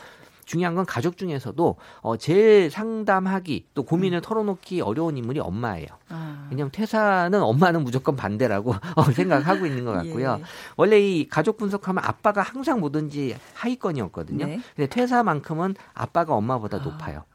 중요한 0.50 0.74
건 0.74 0.84
가족 0.84 1.16
중에서도 1.16 1.76
어, 2.02 2.18
제일 2.18 2.72
상담하기 2.72 3.68
또 3.76 3.84
고민을 3.84 4.18
음. 4.18 4.22
털어놓기 4.24 4.82
어려운 4.82 5.16
인물이 5.16 5.40
엄마예요. 5.40 5.86
아. 6.10 6.48
왜냐하면 6.50 6.72
퇴사는 6.72 7.40
엄마는 7.40 7.84
무조건 7.84 8.16
반대라고 8.16 8.74
어, 8.98 9.04
생각하고 9.12 9.68
있는 9.68 9.86
것 9.86 9.92
같고요. 10.02 10.38
예. 10.40 10.44
원래 10.76 11.00
이 11.00 11.30
가족 11.30 11.58
분석하면 11.58 12.04
아빠가 12.04 12.42
항상 12.42 12.80
뭐든지 12.80 13.38
하위권이었거든요. 13.54 14.48
네. 14.48 14.60
근데 14.76 14.90
퇴사만큼은 14.90 15.76
아빠가 15.94 16.34
엄마보다 16.34 16.78
아. 16.78 16.80
높아요. 16.82 17.26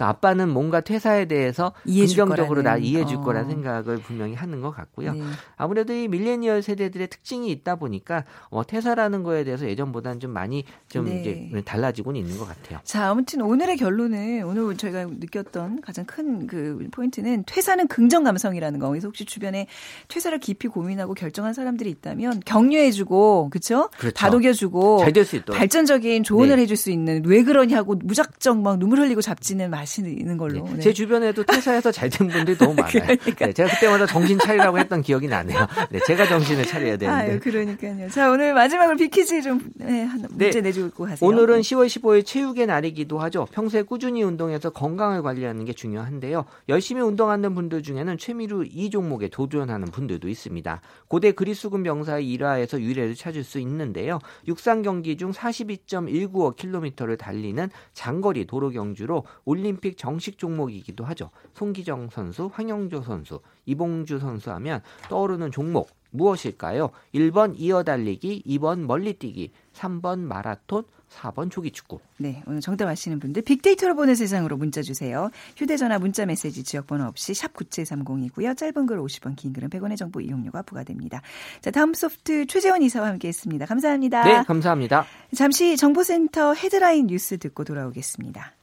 그러니까 0.00 0.08
아빠는 0.08 0.48
뭔가 0.48 0.80
퇴사에 0.80 1.26
대해서 1.26 1.72
긍정적으로 1.84 2.62
나 2.62 2.78
이해해 2.78 3.04
줄 3.04 3.18
어. 3.18 3.20
거라는 3.20 3.50
생각을 3.50 3.98
분명히 3.98 4.34
하는 4.34 4.62
것 4.62 4.70
같고요. 4.70 5.12
네. 5.12 5.22
아무래도 5.56 5.92
이 5.92 6.08
밀레니얼 6.08 6.62
세대들의 6.62 7.08
특징이 7.08 7.50
있다 7.50 7.76
보니까 7.76 8.24
어, 8.48 8.66
퇴사라는 8.66 9.22
거에 9.22 9.44
대해서 9.44 9.68
예전보다는 9.68 10.20
좀 10.20 10.30
많이 10.32 10.64
좀 10.88 11.04
네. 11.04 11.20
이제 11.20 11.62
달라지고는 11.64 12.18
있는 12.18 12.38
것 12.38 12.48
같아요. 12.48 12.80
자, 12.84 13.10
아무튼 13.10 13.42
오늘의 13.42 13.76
결론은 13.76 14.44
오늘 14.44 14.74
저희가 14.76 15.04
느꼈던 15.04 15.82
가장 15.82 16.04
큰 16.06 16.30
그 16.46 16.88
포인트는 16.90 17.44
퇴사는 17.46 17.86
긍정 17.88 18.24
감성이라는 18.24 18.78
거. 18.80 18.88
그래서 18.88 19.08
혹시 19.08 19.24
주변에 19.24 19.66
퇴사를 20.08 20.38
깊이 20.38 20.68
고민하고 20.68 21.12
결정한 21.14 21.52
사람들이 21.52 21.90
있다면 21.90 22.40
격려해주고, 22.46 23.50
그렇죠? 23.50 23.90
그렇죠. 23.98 24.14
다독여주고, 24.14 25.00
잘 25.00 25.12
될 25.12 25.24
수 25.24 25.36
있도록 25.36 25.58
발전적인 25.58 26.22
조언을 26.24 26.56
네. 26.56 26.62
해줄 26.62 26.76
수 26.76 26.90
있는 26.90 27.22
왜 27.26 27.42
그러냐고 27.42 27.96
무작정 28.02 28.62
막 28.62 28.78
눈물 28.78 29.00
흘리고 29.00 29.20
잡지는 29.20 29.70
마시. 29.70 29.89
가시는 29.94 30.36
걸로. 30.36 30.64
네. 30.64 30.78
제 30.78 30.92
주변에도 30.92 31.42
퇴사해서 31.44 31.90
잘 31.90 32.10
된 32.10 32.26
분들이 32.28 32.56
너무 32.58 32.74
많아요. 32.74 32.90
그러니까. 33.22 33.46
네, 33.46 33.52
제가 33.52 33.68
그때마다 33.70 34.04
정신 34.06 34.36
차리라고 34.38 34.78
했던 34.80 35.00
기억이 35.00 35.28
나네요. 35.28 35.66
네, 35.90 36.00
제가 36.06 36.26
정신을 36.26 36.64
차려야 36.64 36.96
되는데. 36.98 37.22
아유, 37.32 37.40
그러니까요. 37.40 38.08
자, 38.10 38.30
오늘 38.30 38.52
마지막으로 38.52 38.96
비키즈 38.96 39.42
좀 39.42 39.60
네, 39.76 40.08
문제 40.28 40.50
네, 40.50 40.60
내주고 40.60 41.06
하세요. 41.06 41.28
오늘은 41.28 41.60
10월 41.60 41.86
15일 41.86 42.26
체육의 42.26 42.66
날이기도 42.66 43.18
하죠. 43.20 43.46
평소에 43.52 43.82
꾸준히 43.82 44.22
운동해서 44.24 44.70
건강을 44.70 45.22
관리하는 45.22 45.64
게 45.64 45.72
중요한데요. 45.72 46.44
열심히 46.68 47.00
운동하는 47.02 47.54
분들 47.54 47.82
중에는 47.84 48.18
최미루 48.18 48.64
이 48.70 48.90
종목에 48.90 49.28
도전하는 49.28 49.86
분들도 49.88 50.28
있습니다. 50.28 50.80
고대 51.06 51.30
그리스군 51.32 51.84
병사의 51.84 52.28
일화에서 52.28 52.80
유래를 52.80 53.14
찾을 53.14 53.44
수 53.44 53.60
있는데요. 53.60 54.18
육상 54.48 54.82
경기 54.82 55.16
중 55.16 55.30
42.195km를 55.30 57.16
달리는 57.16 57.70
장거리 57.92 58.46
도로 58.46 58.70
경주로 58.70 59.24
올림픽 59.44 59.79
정식 59.96 60.38
종목이기도 60.38 61.04
하죠. 61.04 61.30
송기정 61.54 62.10
선수, 62.10 62.50
황영조 62.52 63.02
선수, 63.02 63.40
이봉주 63.66 64.18
선수 64.18 64.50
하면 64.52 64.82
떠오르는 65.08 65.50
종목 65.50 65.90
무엇일까요? 66.10 66.90
1번 67.14 67.54
이어 67.56 67.82
달리기, 67.82 68.42
2번 68.46 68.80
멀리뛰기, 68.80 69.52
3번 69.74 70.18
마라톤, 70.20 70.84
4번 71.10 71.50
조기축구. 71.50 71.98
네, 72.18 72.42
오늘 72.46 72.60
정답 72.60 72.88
아시는 72.88 73.18
분들 73.18 73.42
빅데이터로 73.42 73.94
보는 73.96 74.14
세상으로 74.14 74.56
문자 74.56 74.82
주세요. 74.82 75.30
휴대전화 75.56 75.98
문자 75.98 76.24
메시지 76.24 76.62
지역번호 76.62 77.06
없이 77.06 77.34
샵 77.34 77.52
9730이고요. 77.54 78.56
짧은 78.56 78.86
글 78.86 78.98
50원, 78.98 79.36
긴 79.36 79.52
글은 79.52 79.70
100원의 79.70 79.96
정보 79.96 80.20
이용료가 80.20 80.62
부과됩니다. 80.62 81.22
자, 81.60 81.70
다음 81.70 81.94
소프트 81.94 82.46
최재원 82.46 82.82
이사와 82.82 83.08
함께했습니다. 83.08 83.66
감사합니다. 83.66 84.24
네, 84.24 84.42
감사합니다. 84.44 85.04
잠시 85.34 85.76
정보센터 85.76 86.54
헤드라인 86.54 87.06
뉴스 87.06 87.38
듣고 87.38 87.64
돌아오겠습니다. 87.64 88.54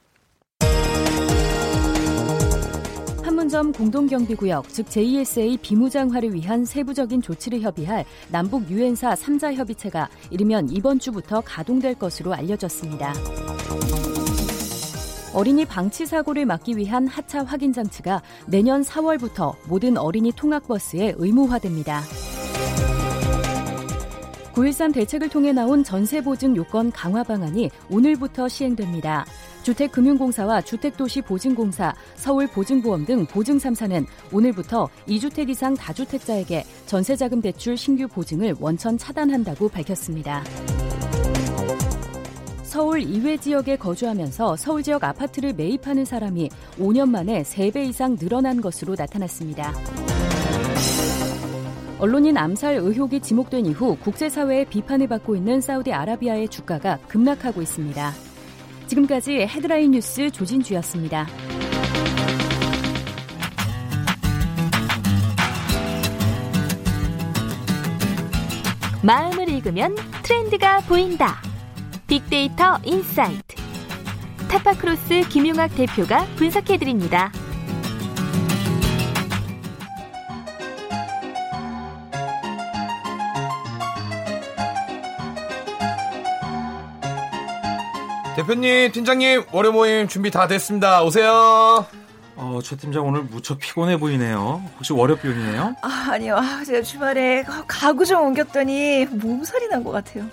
판문점 3.48 3.72
공동경비구역, 3.72 4.68
즉 4.68 4.90
JSA 4.90 5.56
비무장화를 5.62 6.34
위한 6.34 6.66
세부적인 6.66 7.22
조치를 7.22 7.62
협의할 7.62 8.04
남북 8.30 8.70
유엔사 8.70 9.14
3자 9.14 9.54
협의체가 9.54 10.08
이르면 10.30 10.68
이번 10.70 10.98
주부터 10.98 11.40
가동될 11.40 11.94
것으로 11.94 12.34
알려졌습니다. 12.34 13.14
어린이 15.32 15.64
방치 15.64 16.04
사고를 16.04 16.44
막기 16.44 16.76
위한 16.76 17.06
하차 17.06 17.42
확인 17.42 17.72
장치가 17.72 18.22
내년 18.46 18.82
4월부터 18.82 19.54
모든 19.66 19.96
어린이 19.96 20.30
통학버스에 20.32 21.14
의무화됩니다. 21.16 22.02
9.13 24.58 24.92
대책을 24.92 25.28
통해 25.28 25.52
나온 25.52 25.84
전세보증 25.84 26.56
요건 26.56 26.90
강화 26.90 27.22
방안이 27.22 27.70
오늘부터 27.90 28.48
시행됩니다. 28.48 29.24
주택금융공사와 29.62 30.62
주택도시보증공사, 30.62 31.94
서울보증보험 32.16 33.06
등 33.06 33.24
보증 33.26 33.56
3사는 33.58 34.04
오늘부터 34.32 34.88
2주택 35.06 35.48
이상 35.50 35.74
다주택자에게 35.74 36.64
전세자금 36.86 37.40
대출 37.40 37.76
신규 37.76 38.08
보증을 38.08 38.56
원천 38.58 38.98
차단한다고 38.98 39.68
밝혔습니다. 39.68 40.42
서울 42.64 43.02
이외 43.02 43.36
지역에 43.36 43.76
거주하면서 43.76 44.56
서울 44.56 44.82
지역 44.82 45.04
아파트를 45.04 45.52
매입하는 45.52 46.04
사람이 46.04 46.50
5년 46.80 47.08
만에 47.10 47.42
3배 47.42 47.88
이상 47.88 48.16
늘어난 48.16 48.60
것으로 48.60 48.96
나타났습니다. 48.98 49.72
언론인 51.98 52.36
암살 52.36 52.76
의혹이 52.76 53.20
지목된 53.20 53.66
이후 53.66 53.96
국제사회의 53.96 54.64
비판을 54.66 55.08
받고 55.08 55.34
있는 55.34 55.60
사우디아라비아의 55.60 56.48
주가가 56.48 56.98
급락하고 57.08 57.60
있습니다. 57.60 58.12
지금까지 58.86 59.40
헤드라인 59.40 59.90
뉴스 59.90 60.30
조진주였습니다. 60.30 61.26
마음을 69.02 69.48
읽으면 69.48 69.96
트렌드가 70.22 70.80
보인다. 70.80 71.40
빅데이터 72.06 72.78
insight. 72.84 73.56
타파크로스 74.48 75.28
김용학 75.28 75.74
대표가 75.74 76.24
분석해드립니다. 76.36 77.30
대표님, 88.52 88.92
팀장님, 88.92 89.42
월요 89.52 89.72
모임 89.72 90.08
준비 90.08 90.30
다 90.30 90.46
됐습니다. 90.46 91.02
오세요. 91.02 91.84
어, 92.34 92.60
최 92.64 92.76
팀장 92.76 93.06
오늘 93.06 93.22
무척 93.24 93.58
피곤해 93.58 93.98
보이네요. 93.98 94.62
혹시 94.76 94.94
월요병이에요? 94.94 95.74
아, 95.82 96.06
아니요. 96.12 96.36
아, 96.38 96.64
제가 96.64 96.80
주말에 96.80 97.44
가구 97.66 98.06
좀 98.06 98.22
옮겼더니 98.22 99.04
몸살이 99.10 99.68
난 99.68 99.84
것 99.84 99.90
같아요. 99.90 100.24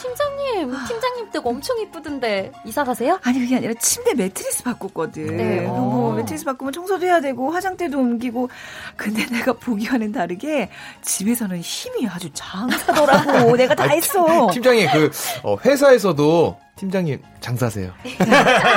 팀장님, 0.00 0.72
팀장님 0.88 1.30
댁 1.30 1.46
엄청 1.46 1.78
이쁘던데 1.78 2.50
이사 2.66 2.82
가세요? 2.82 3.20
아니 3.22 3.38
그게 3.38 3.54
아니라 3.56 3.74
침대 3.74 4.14
매트리스 4.14 4.64
바꿨거든. 4.64 5.36
네. 5.36 5.64
어. 5.66 5.72
뭐 5.74 6.14
매트리스 6.14 6.44
바꾸면 6.44 6.72
청소도 6.72 7.06
해야 7.06 7.20
되고 7.20 7.48
화장대도 7.52 7.96
옮기고. 7.96 8.48
근데 8.96 9.24
내가 9.26 9.52
보기와는 9.52 10.10
다르게 10.10 10.68
집에서는 11.02 11.60
힘이 11.60 12.08
아주 12.08 12.28
장사더라고. 12.34 13.56
내가 13.56 13.76
다 13.76 13.84
했어. 13.84 14.50
팀장님 14.52 14.88
그 14.90 15.10
어, 15.44 15.56
회사에서도 15.64 16.58
팀장님 16.82 17.22
장사세요. 17.40 17.92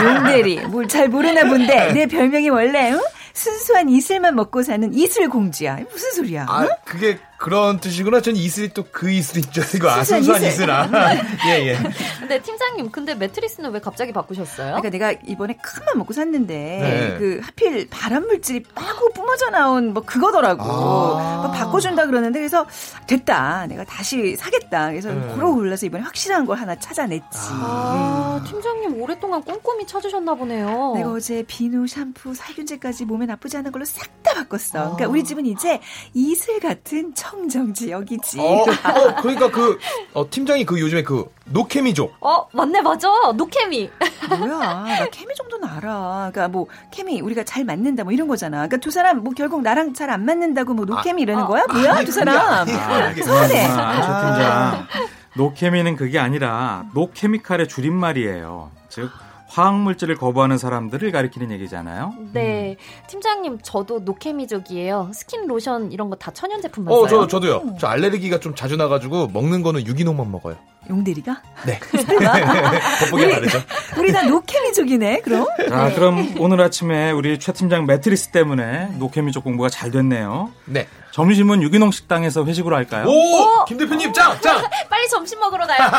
용대리 0.04 0.60
뭘 0.68 0.86
잘 0.88 1.10
모르나 1.10 1.44
본데 1.50 1.92
내 1.94 2.06
별명이 2.06 2.50
원래 2.50 2.92
응? 2.92 3.00
순수한 3.34 3.90
이슬만 3.90 4.36
먹고 4.36 4.62
사는 4.62 4.94
이슬 4.94 5.28
공주야. 5.28 5.80
무슨 5.92 6.12
소리야? 6.12 6.46
아, 6.48 6.62
응? 6.64 6.68
그게 6.86 7.18
그런 7.46 7.80
뜻이구나. 7.80 8.22
전 8.22 8.36
이슬이 8.36 8.70
또 8.70 8.86
그 8.92 9.12
이슬인 9.12 9.44
줄 9.52 9.64
알고 9.64 9.90
아, 9.90 10.04
순수한 10.04 10.42
이슬. 10.42 10.72
아. 10.72 10.88
예, 11.48 11.68
예. 11.68 11.78
근데 12.20 12.42
팀장님, 12.42 12.92
근데 12.92 13.14
매트리스는 13.14 13.72
왜 13.72 13.80
갑자기 13.80 14.14
바꾸셨어요? 14.14 14.68
그러니까 14.82 14.90
내가 14.90 15.12
이번에 15.28 15.58
큰맘 15.62 15.98
먹고 15.98 16.14
샀는데 16.14 16.54
네. 16.56 17.16
그 17.20 17.42
하필 17.44 17.88
발암 17.90 18.26
물질이 18.26 18.64
빠고 18.74 19.10
뿜어져 19.12 19.50
나온 19.50 19.94
뭐 19.94 20.04
그거더라고. 20.04 20.64
아. 20.64 21.42
뭐 21.44 21.52
바꿔준다 21.52 22.06
그러는데 22.06 22.40
그래서 22.40 22.66
됐다. 23.06 23.68
내가 23.68 23.84
다시 23.84 24.36
사겠다. 24.38 24.90
그래서 24.92 25.12
네. 25.12 25.34
고러 25.36 25.52
골라서 25.52 25.86
이번에 25.86 26.04
확실한 26.04 26.46
걸 26.46 26.58
하나 26.58 26.76
찾아냈지. 26.80 27.26
아, 27.52 28.40
음. 28.42 28.48
팀장님 28.50 29.02
오랫동안 29.02 29.44
꼼꼼히 29.44 29.86
찾으셨나 29.86 30.36
보네요. 30.36 30.94
내가 30.96 31.12
어제 31.12 31.44
비누, 31.46 31.86
샴푸, 31.88 32.34
살균제까지 32.34 33.06
몸에 33.06 33.26
나쁘지 33.26 33.58
않은 33.58 33.72
걸로 33.72 33.84
싹 33.86 34.16
다 34.26 34.34
바꿨어. 34.34 34.80
아. 34.80 34.84
그러니까 34.96 35.08
우리 35.08 35.24
집은 35.24 35.46
이제 35.46 35.80
이슬 36.14 36.60
같은 36.60 37.14
청 37.14 37.35
정지 37.50 37.92
여기지. 37.92 38.40
어, 38.40 38.64
어 38.64 39.16
그러니까 39.22 39.52
그 39.52 39.78
어, 40.14 40.28
팀장이 40.30 40.66
그 40.66 40.80
요즘에 40.80 41.04
그 41.04 41.26
노케미죠. 41.46 42.12
어 42.22 42.48
맞네 42.54 42.82
맞아 42.82 43.08
노케미. 43.36 43.90
뭐야 44.30 44.58
나 44.58 45.08
케미 45.12 45.36
정도는 45.36 45.68
알아. 45.68 46.32
그러니까 46.32 46.48
뭐 46.48 46.68
케미 46.92 47.22
우리가 47.22 47.44
잘 47.44 47.64
맞는다 47.66 48.04
뭐 48.04 48.12
이런 48.14 48.28
거잖아. 48.28 48.58
그러니까 48.58 48.78
두 48.78 48.90
사람 48.92 49.24
뭐 49.24 49.34
결국 49.36 49.62
나랑 49.62 49.94
잘 49.94 50.06
안 50.06 50.24
맞는다고 50.24 50.74
뭐 50.76 50.86
노케미 50.86 51.22
아, 51.22 51.24
이러는 51.24 51.44
아, 51.44 51.48
거야? 51.48 51.64
뭐야 51.72 52.04
두 52.06 52.12
사람? 52.12 52.38
아, 52.38 52.66
서운해. 52.66 53.66
아, 53.66 53.92
팀장 54.32 54.88
노케미는 55.34 55.96
그게 55.96 56.20
아니라 56.20 56.86
노케미칼의 56.94 57.68
줄임말이에요. 57.68 58.72
즉 58.90 59.10
화학물질을 59.48 60.16
거부하는 60.18 60.58
사람들을 60.58 61.12
가리키는 61.12 61.52
얘기잖아요. 61.52 62.14
네. 62.34 62.76
음. 62.80 63.08
팀장님, 63.08 63.60
저도 63.62 64.00
노케미족이에요. 64.00 65.12
스킨, 65.14 65.48
로션 65.48 65.92
이런 65.92 66.10
거 66.10 66.16
다 66.16 66.32
천연 66.32 66.62
제품만 66.62 66.94
어, 66.94 67.08
써요. 67.08 67.22
저, 67.22 67.28
저도요. 67.28 67.56
오. 67.58 67.78
저 67.80 67.88
알레르기가 67.88 68.40
좀 68.40 68.56
자주 68.56 68.76
나가지고 68.78 69.28
먹는 69.28 69.62
거는 69.64 69.86
유기농만 69.86 70.32
먹어요. 70.32 70.56
용대리가? 70.90 71.42
네. 71.66 71.80
겉보기가 71.90 73.30
다르죠. 73.36 73.60
우리 73.98 74.12
다 74.12 74.22
노케미족이네, 74.24 75.22
그럼? 75.22 75.48
자, 75.70 75.92
그럼 75.96 76.36
오늘 76.40 76.62
아침에 76.62 77.12
우리 77.12 77.40
최 77.40 77.52
팀장 77.54 77.86
매트리스 77.86 78.30
때문에 78.30 78.90
노케미족 78.98 79.44
공부가 79.44 79.70
잘 79.70 79.92
됐네요. 79.92 80.52
네. 80.66 80.88
점심은 81.12 81.62
유기농 81.64 81.92
식당에서 81.92 82.44
회식으로 82.46 82.76
할까요? 82.76 83.06
오! 83.08 83.66
김 83.66 83.78
대표님, 83.78 84.14
짱! 84.14 84.38
짱! 84.42 84.62
빨리 84.90 85.08
점심 85.10 85.40
먹으러 85.40 85.66
가요. 85.66 85.90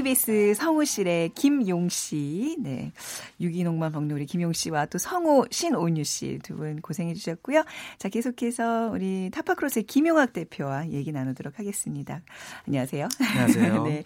KBS 0.00 0.54
성우실의 0.54 1.30
김용 1.34 1.90
씨, 1.90 2.56
네. 2.58 2.90
유기농만 3.38 3.92
먹는 3.92 4.16
우리 4.16 4.24
김용 4.24 4.52
씨와 4.54 4.86
또 4.86 4.96
성우 4.96 5.44
신온유 5.50 6.04
씨 6.04 6.38
두 6.42 6.56
분 6.56 6.80
고생해 6.80 7.12
주셨고요. 7.12 7.64
자, 7.98 8.08
계속해서 8.08 8.90
우리 8.94 9.28
타파크로스의 9.30 9.82
김용학 9.84 10.32
대표와 10.32 10.88
얘기 10.90 11.12
나누도록 11.12 11.58
하겠습니다. 11.58 12.22
안녕하세요. 12.66 13.08
안녕하세요. 13.20 13.82
네. 13.84 14.04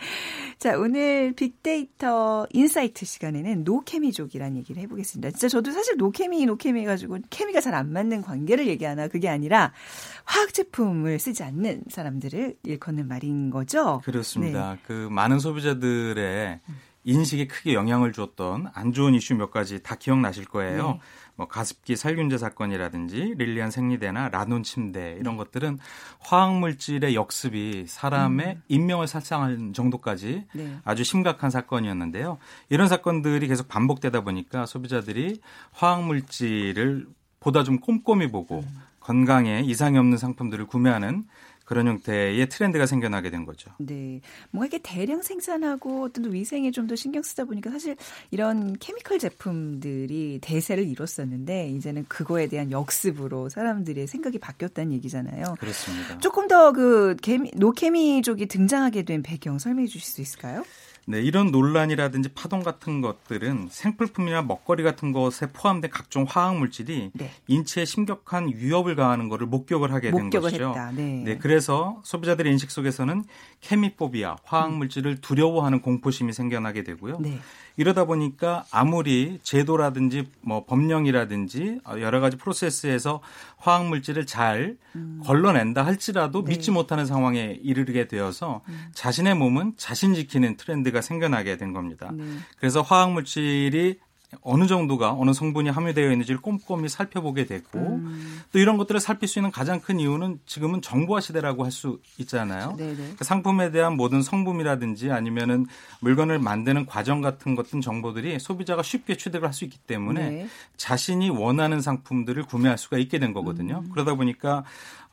자, 0.58 0.76
오늘 0.76 1.32
빅데이터 1.32 2.48
insight 2.52 3.04
시간에는 3.06 3.62
노케미족이라는 3.62 4.56
얘기를 4.56 4.82
해보겠습니다. 4.82 5.30
진짜 5.30 5.46
저도 5.48 5.70
사실 5.70 5.96
노케미, 5.96 6.44
노케미 6.46 6.80
해가지고 6.80 7.18
케미가 7.30 7.60
잘 7.60 7.74
안 7.74 7.92
맞는 7.92 8.22
관계를 8.22 8.68
얘기하나 8.68 9.08
그게 9.08 9.28
아니라 9.28 9.72
화학 10.24 10.54
제품을 10.54 11.18
쓰지 11.18 11.42
않는 11.42 11.82
사람들을 11.88 12.56
일컫는 12.62 13.08
말인 13.08 13.50
거죠. 13.50 14.00
그렇습니다. 14.04 14.74
네. 14.74 14.78
그 14.86 15.08
많은 15.10 15.40
소비자들 15.40 15.83
의 15.86 16.60
인식에 17.04 17.46
크게 17.46 17.74
영향을 17.74 18.12
줬던 18.12 18.70
안 18.72 18.92
좋은 18.92 19.14
이슈 19.14 19.34
몇 19.34 19.50
가지 19.50 19.82
다 19.82 19.94
기억나실 19.94 20.46
거예요. 20.46 20.92
네. 20.92 21.00
뭐 21.36 21.48
가습기 21.48 21.96
살균제 21.96 22.38
사건이라든지 22.38 23.34
릴리안 23.36 23.70
생리대나 23.70 24.28
라돈 24.28 24.62
침대 24.62 25.16
이런 25.20 25.34
네. 25.34 25.38
것들은 25.38 25.78
화학 26.20 26.56
물질의 26.58 27.14
역습이 27.14 27.84
사람의 27.88 28.46
음. 28.46 28.62
인명을 28.68 29.06
살상할 29.06 29.72
정도까지 29.74 30.46
네. 30.52 30.78
아주 30.84 31.04
심각한 31.04 31.50
사건이었는데요. 31.50 32.38
이런 32.70 32.88
사건들이 32.88 33.48
계속 33.48 33.68
반복되다 33.68 34.22
보니까 34.22 34.64
소비자들이 34.64 35.40
화학 35.72 36.04
물질을 36.04 37.06
보다 37.40 37.64
좀 37.64 37.80
꼼꼼히 37.80 38.30
보고 38.30 38.60
음. 38.60 38.82
건강에 39.00 39.60
이상이 39.60 39.98
없는 39.98 40.16
상품들을 40.16 40.66
구매하는 40.66 41.24
그런 41.64 41.86
형태의 41.86 42.48
트렌드가 42.48 42.86
생겨나게 42.86 43.30
된 43.30 43.44
거죠. 43.44 43.70
네. 43.78 44.20
뭔가 44.50 44.66
이게 44.66 44.78
대량 44.82 45.22
생산하고 45.22 46.04
어떤 46.04 46.32
위생에 46.32 46.70
좀 46.70 46.84
더 46.84 46.94
신경 46.96 47.22
쓰다 47.22 47.44
보니까 47.44 47.70
사실 47.70 47.96
이런 48.30 48.74
케미컬 48.78 49.18
제품들이 49.18 50.38
대세를 50.42 50.86
이뤘었는데 50.86 51.70
이제는 51.70 52.04
그거에 52.08 52.46
대한 52.46 52.70
역습으로 52.70 53.48
사람들의 53.48 54.06
생각이 54.06 54.38
바뀌었다는 54.38 54.92
얘기잖아요. 54.92 55.54
그렇습니다. 55.58 56.18
조금 56.18 56.46
더 56.46 56.72
그 56.72 57.16
노케미족이 57.54 58.46
등장하게 58.46 59.02
된 59.04 59.22
배경 59.22 59.58
설명해 59.58 59.86
주실 59.86 60.02
수 60.02 60.20
있을까요? 60.20 60.64
네, 61.06 61.20
이런 61.20 61.50
논란이라든지 61.50 62.30
파동 62.30 62.62
같은 62.62 63.00
것들은 63.00 63.68
생필품이나 63.70 64.42
먹거리 64.42 64.82
같은 64.82 65.12
것에 65.12 65.48
포함된 65.52 65.90
각종 65.90 66.24
화학 66.28 66.56
물질이 66.56 67.10
네. 67.12 67.30
인체에 67.46 67.84
심각한 67.84 68.50
위협을 68.54 68.96
가하는 68.96 69.28
것을 69.28 69.46
목격을 69.46 69.92
하게 69.92 70.10
된 70.10 70.24
목격을 70.24 70.50
것이죠. 70.50 70.70
했다. 70.70 70.92
네. 70.92 71.22
네, 71.24 71.38
그래서 71.38 72.00
소비자들의 72.04 72.50
인식 72.52 72.70
속에서는 72.70 73.24
케미포비아, 73.60 74.36
화학 74.44 74.68
음. 74.68 74.78
물질을 74.78 75.20
두려워하는 75.20 75.80
공포심이 75.80 76.32
생겨나게 76.32 76.84
되고요. 76.84 77.18
네. 77.20 77.38
이러다 77.76 78.04
보니까 78.04 78.64
아무리 78.70 79.40
제도라든지 79.42 80.28
뭐 80.40 80.64
법령이라든지 80.64 81.80
여러 81.98 82.20
가지 82.20 82.36
프로세스에서 82.36 83.20
화학 83.56 83.86
물질을 83.88 84.26
잘 84.26 84.76
음. 84.94 85.20
걸러낸다 85.24 85.84
할지라도 85.84 86.44
네. 86.44 86.52
믿지 86.52 86.70
못하는 86.70 87.04
상황에 87.04 87.58
이르게 87.62 88.06
되어서 88.06 88.62
음. 88.68 88.90
자신의 88.94 89.34
몸은 89.34 89.72
자신 89.76 90.14
지키는 90.14 90.56
트렌드 90.56 90.92
가 90.94 91.00
생겨나게 91.02 91.56
된 91.56 91.72
겁니다. 91.72 92.10
네. 92.14 92.24
그래서 92.58 92.80
화학 92.80 93.12
물질이 93.12 93.98
어느 94.42 94.66
정도가 94.66 95.12
어느 95.12 95.32
성분이 95.32 95.70
함유되어 95.70 96.10
있는지를 96.10 96.40
꼼꼼히 96.40 96.88
살펴보게 96.88 97.44
됐고 97.46 97.78
음. 97.78 98.40
또 98.52 98.58
이런 98.58 98.76
것들을 98.78 98.98
살필 99.00 99.28
수 99.28 99.38
있는 99.38 99.52
가장 99.52 99.80
큰 99.80 100.00
이유는 100.00 100.40
지금은 100.44 100.82
정보화 100.82 101.20
시대라고 101.20 101.64
할 101.64 101.70
수 101.70 102.00
있잖아요. 102.18 102.76
그 103.16 103.24
상품에 103.24 103.70
대한 103.70 103.96
모든 103.96 104.22
성분이라든지 104.22 105.10
아니면은 105.12 105.66
물건을 106.00 106.38
만드는 106.40 106.86
과정 106.86 107.20
같은 107.20 107.54
것들 107.54 107.80
정보들이 107.80 108.38
소비자가 108.40 108.82
쉽게 108.82 109.16
취득을 109.16 109.46
할 109.46 109.52
수 109.52 109.64
있기 109.64 109.78
때문에 109.78 110.30
네. 110.30 110.48
자신이 110.76 111.30
원하는 111.30 111.80
상품들을 111.80 112.42
구매할 112.44 112.76
수가 112.76 112.98
있게 112.98 113.18
된 113.20 113.32
거거든요. 113.32 113.82
음. 113.84 113.90
그러다 113.92 114.14
보니까 114.14 114.64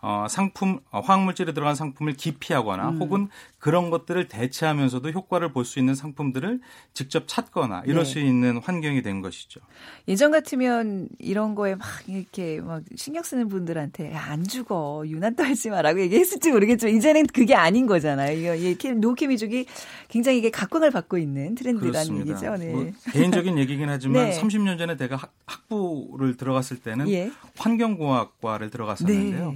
어, 0.03 0.25
상품 0.29 0.79
어, 0.89 0.99
화학물질에 0.99 1.53
들어간 1.53 1.75
상품을 1.75 2.13
기피하거나 2.13 2.89
음. 2.89 2.97
혹은 3.01 3.29
그런 3.59 3.91
것들을 3.91 4.27
대체하면서도 4.27 5.11
효과를 5.11 5.51
볼 5.53 5.61
수 5.63 5.77
있는 5.77 5.93
상품들을 5.93 6.59
직접 6.93 7.27
찾거나 7.27 7.83
이럴 7.85 8.03
네. 8.03 8.09
수 8.09 8.19
있는 8.19 8.57
환경이 8.57 9.03
된 9.03 9.21
것이죠. 9.21 9.59
예전 10.07 10.31
같으면 10.31 11.07
이런 11.19 11.53
거에 11.53 11.75
막 11.75 11.87
이렇게 12.07 12.59
막 12.59 12.81
신경 12.95 13.21
쓰는 13.21 13.47
분들한테 13.47 14.11
야, 14.13 14.25
안 14.29 14.43
죽어 14.43 15.03
유난 15.05 15.35
떨지 15.35 15.69
마라고 15.69 16.01
얘기했을지 16.01 16.51
모르겠지만 16.51 16.95
이제는 16.95 17.27
그게 17.27 17.53
아닌 17.53 17.85
거잖아요. 17.85 18.55
이게 18.55 18.93
노케미족이 18.93 19.67
굉장히 20.07 20.39
이게 20.39 20.49
각광을 20.49 20.89
받고 20.89 21.19
있는 21.19 21.53
트렌드라는 21.53 22.19
얘기죠. 22.21 22.57
네. 22.57 22.71
뭐 22.71 22.91
개인적인 23.11 23.57
얘기긴 23.59 23.87
하지만 23.87 24.31
네. 24.31 24.41
30년 24.41 24.79
전에 24.79 24.97
내가 24.97 25.15
학, 25.17 25.31
부를 25.69 26.35
들어갔을 26.37 26.77
때는 26.81 27.07
예. 27.09 27.31
환경공학과를 27.57 28.71
들어갔었는데요. 28.71 29.55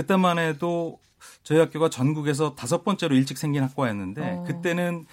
네. 0.00 0.02
그때만 0.02 0.38
해도 0.38 0.98
저희 1.42 1.58
학교가 1.58 1.90
전국에서 1.90 2.54
다섯 2.54 2.84
번째로 2.84 3.14
일찍 3.14 3.38
생긴 3.38 3.62
학과였는데 3.64 4.22
어. 4.22 4.44
그때는 4.44 5.06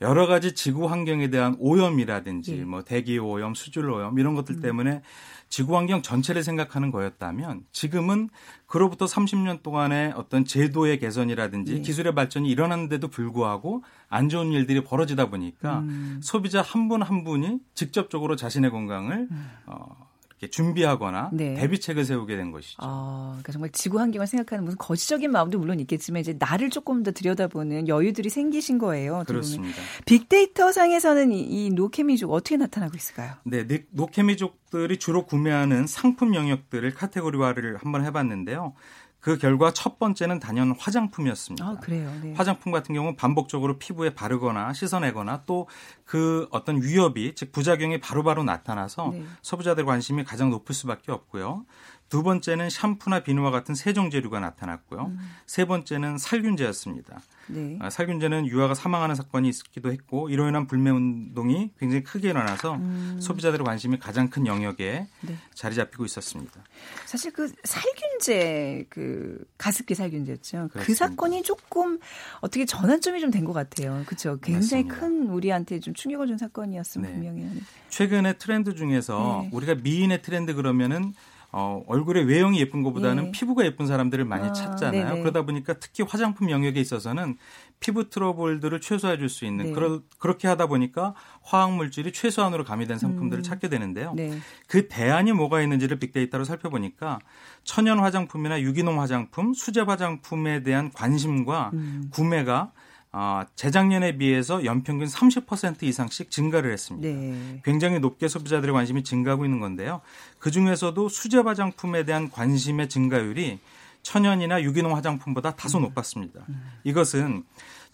여러 0.00 0.26
가지 0.26 0.54
지구 0.54 0.86
환경에 0.86 1.28
대한 1.30 1.56
오염이라든지 1.60 2.58
예. 2.58 2.64
뭐 2.64 2.82
대기 2.82 3.18
오염, 3.18 3.54
수질 3.54 3.88
오염 3.88 4.18
이런 4.18 4.34
것들 4.34 4.56
음. 4.56 4.60
때문에 4.60 5.02
지구 5.48 5.76
환경 5.76 6.02
전체를 6.02 6.42
생각하는 6.42 6.90
거였다면 6.90 7.64
지금은 7.70 8.30
그로부터 8.66 9.04
30년 9.04 9.62
동안의 9.62 10.14
어떤 10.16 10.44
제도의 10.44 10.98
개선이라든지 10.98 11.74
예. 11.74 11.80
기술의 11.80 12.14
발전이 12.14 12.48
일어났는데도 12.50 13.08
불구하고 13.08 13.84
안 14.08 14.28
좋은 14.28 14.50
일들이 14.50 14.82
벌어지다 14.82 15.30
보니까 15.30 15.80
음. 15.80 16.20
소비자 16.22 16.62
한 16.62 16.88
분한 16.88 17.08
한 17.08 17.22
분이 17.22 17.58
직접적으로 17.74 18.34
자신의 18.34 18.70
건강을 18.70 19.28
음. 19.30 19.50
어 19.66 20.01
준비하거나 20.48 21.30
네. 21.32 21.54
대비책을 21.54 22.04
세우게 22.04 22.36
된 22.36 22.50
것이죠. 22.50 22.76
아, 22.78 23.28
그러니까 23.32 23.52
정말 23.52 23.70
지구 23.70 24.00
환경을 24.00 24.26
생각하는 24.26 24.64
무슨 24.64 24.78
거시적인 24.78 25.30
마음도 25.30 25.58
물론 25.58 25.80
있겠지만 25.80 26.20
이제 26.20 26.34
나를 26.38 26.70
조금 26.70 27.02
더 27.02 27.12
들여다보는 27.12 27.88
여유들이 27.88 28.30
생기신 28.30 28.78
거예요. 28.78 29.24
그렇습니다. 29.26 29.80
빅데이터 30.06 30.72
상에서는 30.72 31.32
이, 31.32 31.40
이 31.40 31.70
노케미족 31.70 32.32
어떻게 32.32 32.56
나타나고 32.56 32.96
있을까요? 32.96 33.34
네, 33.44 33.66
노케미족들이 33.90 34.98
주로 34.98 35.26
구매하는 35.26 35.86
상품 35.86 36.34
영역들을 36.34 36.92
카테고리화를 36.94 37.76
한번 37.76 38.04
해봤는데요. 38.04 38.74
그 39.22 39.38
결과 39.38 39.72
첫 39.72 40.00
번째는 40.00 40.40
단연 40.40 40.74
화장품이었습니다. 40.76 41.64
아. 41.64 41.80
네. 42.20 42.34
화장품 42.34 42.72
같은 42.72 42.92
경우는 42.92 43.14
반복적으로 43.14 43.78
피부에 43.78 44.14
바르거나 44.14 44.72
씻어내거나 44.74 45.44
또 45.46 45.66
그 46.12 46.46
어떤 46.50 46.82
위협이 46.82 47.34
즉 47.34 47.52
부작용이 47.52 47.98
바로바로 47.98 48.44
나타나서 48.44 49.12
네. 49.14 49.24
소비자들 49.40 49.86
관심이 49.86 50.24
가장 50.24 50.50
높을 50.50 50.74
수밖에 50.74 51.10
없고요. 51.10 51.64
두 52.12 52.22
번째는 52.22 52.68
샴푸나 52.68 53.20
비누와 53.20 53.50
같은 53.50 53.74
세정제류가 53.74 54.38
나타났고요. 54.38 55.06
음. 55.06 55.18
세 55.46 55.64
번째는 55.64 56.18
살균제였습니다. 56.18 57.22
네. 57.46 57.78
아, 57.80 57.88
살균제는 57.88 58.46
유아가 58.48 58.74
사망하는 58.74 59.14
사건이 59.14 59.48
있기도 59.48 59.90
했고 59.90 60.28
이로 60.28 60.46
인한 60.46 60.66
불매 60.66 60.90
운동이 60.90 61.70
굉장히 61.78 62.02
크게 62.04 62.28
일어나서 62.28 62.74
음. 62.74 63.16
소비자들의 63.18 63.64
관심이 63.64 63.98
가장 63.98 64.28
큰 64.28 64.46
영역에 64.46 65.06
네. 65.22 65.36
자리 65.54 65.74
잡히고 65.74 66.04
있었습니다. 66.04 66.60
사실 67.06 67.32
그 67.32 67.50
살균제 67.64 68.88
그 68.90 69.42
가습기 69.56 69.94
살균제였죠. 69.94 70.68
그 70.68 70.72
그렇습니다. 70.74 70.84
그 70.86 70.94
사건이 70.94 71.42
조금 71.44 71.98
어떻게 72.42 72.66
전환점이 72.66 73.20
좀 73.20 73.30
된 73.30 73.46
것 73.46 73.54
같아요. 73.54 74.02
그렇죠. 74.04 74.38
굉장히 74.42 74.84
맞습니다. 74.84 75.00
큰 75.00 75.30
우리한테 75.30 75.80
좀 75.80 75.94
충격을 75.94 76.26
준 76.26 76.36
사건이었으면 76.36 77.06
네. 77.06 77.14
분명히. 77.14 77.62
최근에 77.88 78.34
트렌드 78.34 78.74
중에서 78.74 79.40
네. 79.44 79.50
우리가 79.56 79.76
미인의 79.76 80.20
트렌드 80.20 80.54
그러면은 80.54 81.14
어, 81.54 81.82
얼굴에 81.86 82.22
외형이 82.22 82.58
예쁜 82.60 82.82
것보다는 82.82 83.26
예. 83.26 83.30
피부가 83.30 83.66
예쁜 83.66 83.86
사람들을 83.86 84.24
많이 84.24 84.48
아, 84.48 84.52
찾잖아요. 84.52 85.04
네네. 85.04 85.20
그러다 85.20 85.42
보니까 85.42 85.74
특히 85.74 86.02
화장품 86.02 86.48
영역에 86.50 86.80
있어서는 86.80 87.36
피부 87.78 88.08
트러블들을 88.08 88.80
최소화해 88.80 89.18
줄 89.18 89.28
수 89.28 89.44
있는 89.44 89.66
네. 89.66 89.72
그러, 89.72 90.00
그렇게 90.18 90.48
하다 90.48 90.66
보니까 90.66 91.14
화학 91.42 91.74
물질이 91.74 92.12
최소한으로 92.12 92.64
가미된 92.64 92.98
상품들을 92.98 93.40
음. 93.40 93.42
찾게 93.42 93.68
되는데요. 93.68 94.14
네. 94.14 94.38
그 94.66 94.88
대안이 94.88 95.32
뭐가 95.32 95.60
있는지를 95.60 95.98
빅데이터로 95.98 96.44
살펴보니까 96.44 97.18
천연 97.64 97.98
화장품이나 97.98 98.62
유기농 98.62 99.00
화장품, 99.00 99.52
수제 99.52 99.82
화장품에 99.82 100.62
대한 100.62 100.90
관심과 100.90 101.70
음. 101.74 102.08
구매가 102.12 102.72
어, 103.14 103.42
재작년에 103.56 104.16
비해서 104.16 104.64
연평균 104.64 105.06
30% 105.06 105.82
이상씩 105.82 106.30
증가를 106.30 106.72
했습니다. 106.72 107.06
네. 107.06 107.60
굉장히 107.62 108.00
높게 108.00 108.26
소비자들의 108.26 108.72
관심이 108.72 109.04
증가하고 109.04 109.44
있는 109.44 109.60
건데요. 109.60 110.00
그 110.38 110.50
중에서도 110.50 111.08
수제 111.10 111.38
화장품에 111.38 112.04
대한 112.04 112.30
관심의 112.30 112.88
증가율이 112.88 113.58
천연이나 114.02 114.62
유기농 114.62 114.96
화장품보다 114.96 115.54
다소 115.54 115.78
음. 115.78 115.82
높았습니다. 115.82 116.40
음. 116.48 116.62
이것은 116.84 117.44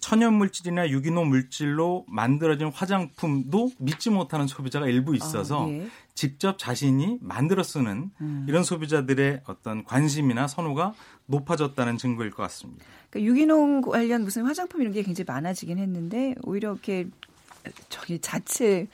천연 0.00 0.34
물질이나 0.34 0.90
유기농 0.90 1.28
물질로 1.28 2.04
만들어진 2.08 2.68
화장품도 2.68 3.72
믿지 3.78 4.10
못하는 4.10 4.46
소비자가 4.46 4.86
일부 4.86 5.14
있어서 5.16 5.64
아, 5.64 5.66
네. 5.66 5.88
직접 6.14 6.58
자신이 6.58 7.18
만들어 7.20 7.62
쓰는 7.62 8.10
음. 8.20 8.46
이런 8.48 8.62
소비자들의 8.62 9.42
어떤 9.46 9.84
관심이나 9.84 10.48
선호가 10.48 10.94
높아졌다는 11.26 11.98
증거일 11.98 12.30
것 12.30 12.42
같습니다. 12.44 12.84
그러니까 13.10 13.30
유기농 13.30 13.82
관련 13.82 14.22
무슨 14.22 14.44
화장품 14.44 14.80
이런 14.80 14.92
게 14.92 15.02
굉장히 15.02 15.26
많아지긴 15.26 15.78
했는데 15.78 16.34
오히려 16.42 16.72
이렇게 16.72 17.08
저기 17.88 18.18
자체 18.18 18.86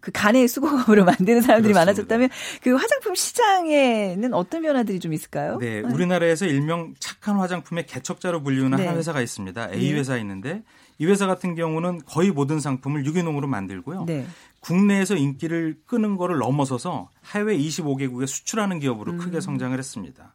그 0.00 0.10
간의 0.12 0.48
수공업으로 0.48 1.04
만드는 1.06 1.42
사람들이 1.42 1.72
그렇습니다. 1.72 1.80
많아졌다면 1.80 2.28
그 2.62 2.74
화장품 2.74 3.14
시장에는 3.14 4.34
어떤 4.34 4.62
변화들이 4.62 5.00
좀 5.00 5.12
있을까요? 5.12 5.58
네, 5.58 5.80
우리나라에서 5.80 6.46
일명 6.46 6.94
착한 6.98 7.36
화장품의 7.36 7.86
개척자로 7.86 8.42
불리우는 8.42 8.78
네. 8.78 8.86
한 8.86 8.96
회사가 8.96 9.20
있습니다. 9.20 9.70
A 9.72 9.92
네. 9.92 9.98
회사 9.98 10.16
있는데 10.18 10.62
이 10.98 11.06
회사 11.06 11.26
같은 11.26 11.54
경우는 11.54 12.02
거의 12.06 12.30
모든 12.30 12.60
상품을 12.60 13.06
유기농으로 13.06 13.46
만들고요. 13.46 14.04
네. 14.04 14.26
국내에서 14.60 15.16
인기를 15.16 15.78
끄는 15.86 16.16
거를 16.16 16.38
넘어서서 16.38 17.08
해외 17.34 17.56
25개국에 17.56 18.26
수출하는 18.26 18.78
기업으로 18.80 19.12
음. 19.12 19.18
크게 19.18 19.40
성장을 19.40 19.76
했습니다. 19.78 20.34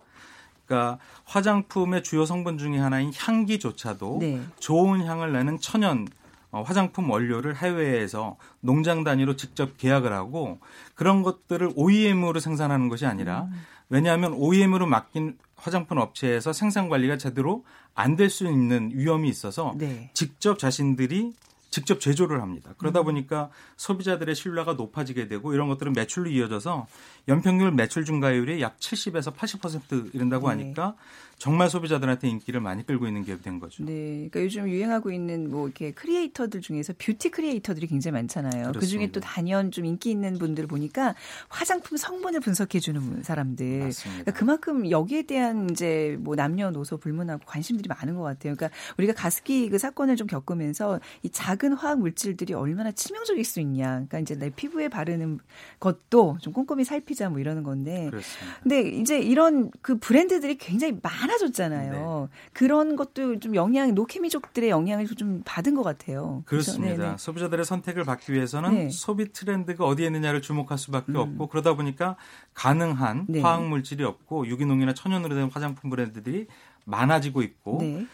그러니까 0.65 0.98
화장품의 1.26 2.04
주요 2.04 2.26
성분 2.26 2.58
중의 2.58 2.80
하나인 2.80 3.12
향기조차도 3.15 4.18
네. 4.22 4.41
좋은 4.60 5.06
향을 5.06 5.32
내는 5.34 5.60
천연 5.60 6.08
어, 6.08 6.25
화장품 6.62 7.10
원료를 7.10 7.56
해외에서 7.58 8.38
농장 8.62 9.04
단위로 9.04 9.36
직접 9.36 9.78
계약을 9.78 10.13
하고 10.13 10.60
그런 10.94 11.24
것들을 11.24 11.72
OEM으로 11.76 12.39
생산하는 12.39 12.89
것이 12.89 13.06
아니라 13.06 13.44
음. 13.44 13.62
왜냐하면 13.89 14.34
OEM으로 14.34 14.86
맡긴 14.88 15.38
화장품 15.56 15.98
업체에서 16.00 16.54
생산 16.54 16.89
관리가 16.89 17.18
제대로 17.18 17.63
안 17.94 18.15
될 18.18 18.30
수 18.30 18.46
있는 18.46 18.91
위험이 18.94 19.30
있어서 19.30 19.74
네. 19.78 20.10
직접 20.13 20.60
자신들이 20.60 21.34
직접 21.76 22.00
제조를 22.00 22.42
합니다. 22.42 22.74
그러다 22.78 23.02
음. 23.02 23.06
보니까 23.06 23.50
소비자들의 23.76 24.34
신뢰가 24.34 24.76
높아지게 24.76 25.28
되고 25.28 25.54
이런 25.54 25.68
것들은 25.68 25.92
매출로 25.92 26.30
이어져서 26.30 26.88
연평균 27.28 27.76
매출 27.76 28.06
증가율이 28.06 28.62
약 28.62 28.80
70에서 28.80 29.36
80% 29.36 30.16
이른다고 30.16 30.48
네. 30.48 30.56
하니까 30.56 30.96
정말 31.38 31.70
소비자들한테 31.70 32.30
인기를 32.30 32.62
많이 32.62 32.86
끌고 32.86 33.08
있는 33.08 33.24
기업이 33.24 33.44
된 33.44 33.60
거죠. 33.60 33.84
네. 33.84 34.30
그러니까 34.30 34.42
요즘 34.42 34.70
유행하고 34.70 35.12
있는 35.12 35.50
뭐 35.50 35.68
이렇게 35.68 35.92
크리에이터들 35.92 36.62
중에서 36.62 36.94
뷰티 36.98 37.30
크리에이터들이 37.30 37.88
굉장히 37.88 38.14
많잖아요. 38.14 38.72
그 38.72 38.86
중에 38.86 39.12
또 39.12 39.20
단연 39.20 39.70
좀 39.72 39.86
인기 39.86 40.12
있는 40.12 40.38
분들 40.38 40.68
보니까 40.68 41.14
화장품 41.50 41.98
성분을 41.98 42.40
분석해 42.40 42.80
주는 42.80 43.22
사람들. 43.22 43.92
그러니까 44.02 44.32
그만큼 44.32 44.90
여기에 44.90 45.24
대한 45.24 45.70
이제 45.70 46.16
뭐 46.22 46.36
남녀노소 46.36 46.98
불문하고 46.98 47.44
관심들이 47.46 47.90
많은 47.90 48.16
것 48.16 48.22
같아요. 48.22 48.56
그러니까 48.56 48.70
우리가 48.98 49.14
가습기 49.14 49.70
그 49.70 49.78
사건을 49.78 50.16
좀 50.16 50.28
겪으면서 50.28 51.02
이 51.22 51.30
작은 51.30 51.64
화학 51.73 51.99
물질들이 51.99 52.54
얼마나 52.54 52.91
치명적일 52.91 53.43
수 53.43 53.60
있냐. 53.60 53.86
그러니까 53.88 54.19
이제 54.19 54.36
내 54.36 54.49
피부에 54.49 54.88
바르는 54.88 55.39
것도 55.80 56.38
좀 56.41 56.54
꼼꼼히 56.54 56.84
살피자 56.84 57.30
뭐 57.30 57.39
이러는 57.39 57.63
건데. 57.63 58.10
그렇습니다. 58.10 58.60
근데 58.62 58.82
이제 58.89 59.19
이런 59.19 59.71
그 59.82 59.97
브랜드들이 59.97 60.58
굉장히 60.58 60.97
많 61.01 61.25
많아졌잖아요. 61.25 62.30
네. 62.32 62.38
그런 62.54 62.95
것도 62.95 63.39
좀 63.39 63.56
영향, 63.56 63.93
노케미족들의 63.93 64.69
영향을 64.69 65.08
좀 65.08 65.41
받은 65.45 65.75
것 65.75 65.84
같아요. 65.84 66.43
그렇습니다. 66.45 66.95
그렇죠? 66.95 67.17
소비자들의 67.17 67.65
선택을 67.65 68.04
받기 68.04 68.34
위해서는 68.34 68.75
네. 68.75 68.89
소비 68.89 69.32
트렌드가 69.32 69.86
어디에 69.86 70.08
있느냐를 70.08 70.41
주목할 70.41 70.78
수밖에 70.78 71.12
음. 71.13 71.17
없고 71.17 71.47
그러다 71.47 71.75
보니까 71.75 72.15
가능한 72.54 73.25
네. 73.30 73.41
화학 73.41 73.67
물질이 73.67 74.04
없고 74.04 74.47
유기농이나 74.47 74.93
천연으로 74.93 75.36
된 75.36 75.49
화장품 75.51 75.89
브랜드들이 75.89 76.47
많아지고 76.86 77.41
있고 77.41 77.80
네. 77.82 78.06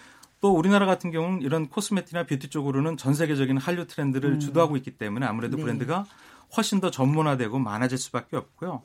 또 0.41 0.55
우리나라 0.57 0.87
같은 0.87 1.11
경우는 1.11 1.43
이런 1.43 1.67
코스메틱이나 1.69 2.25
뷰티 2.25 2.49
쪽으로는 2.49 2.97
전 2.97 3.13
세계적인 3.13 3.57
한류 3.57 3.85
트렌드를 3.85 4.33
음. 4.33 4.39
주도하고 4.39 4.75
있기 4.77 4.91
때문에 4.91 5.25
아무래도 5.25 5.55
네. 5.55 5.63
브랜드가 5.63 6.05
훨씬 6.57 6.81
더 6.81 6.91
전문화되고 6.91 7.57
많아질 7.59 7.97
수밖에 7.97 8.35
없고요. 8.35 8.81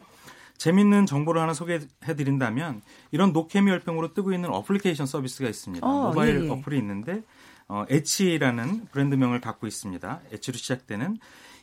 재밌는 0.58 1.06
정보를 1.06 1.40
하나 1.42 1.52
소개해드린다면 1.54 2.82
이런 3.10 3.32
노케미 3.32 3.70
열풍으로 3.70 4.14
뜨고 4.14 4.32
있는 4.32 4.50
어플리케이션 4.50 5.06
서비스가 5.06 5.48
있습니다. 5.48 5.86
어, 5.86 6.08
모바일 6.08 6.40
예, 6.40 6.44
예. 6.46 6.50
어플이 6.50 6.78
있는데 6.78 7.22
어, 7.68 7.84
H라는 7.88 8.86
브랜드명을 8.92 9.40
갖고 9.40 9.66
있습니다. 9.66 10.20
H로 10.32 10.56
시작되는 10.56 11.18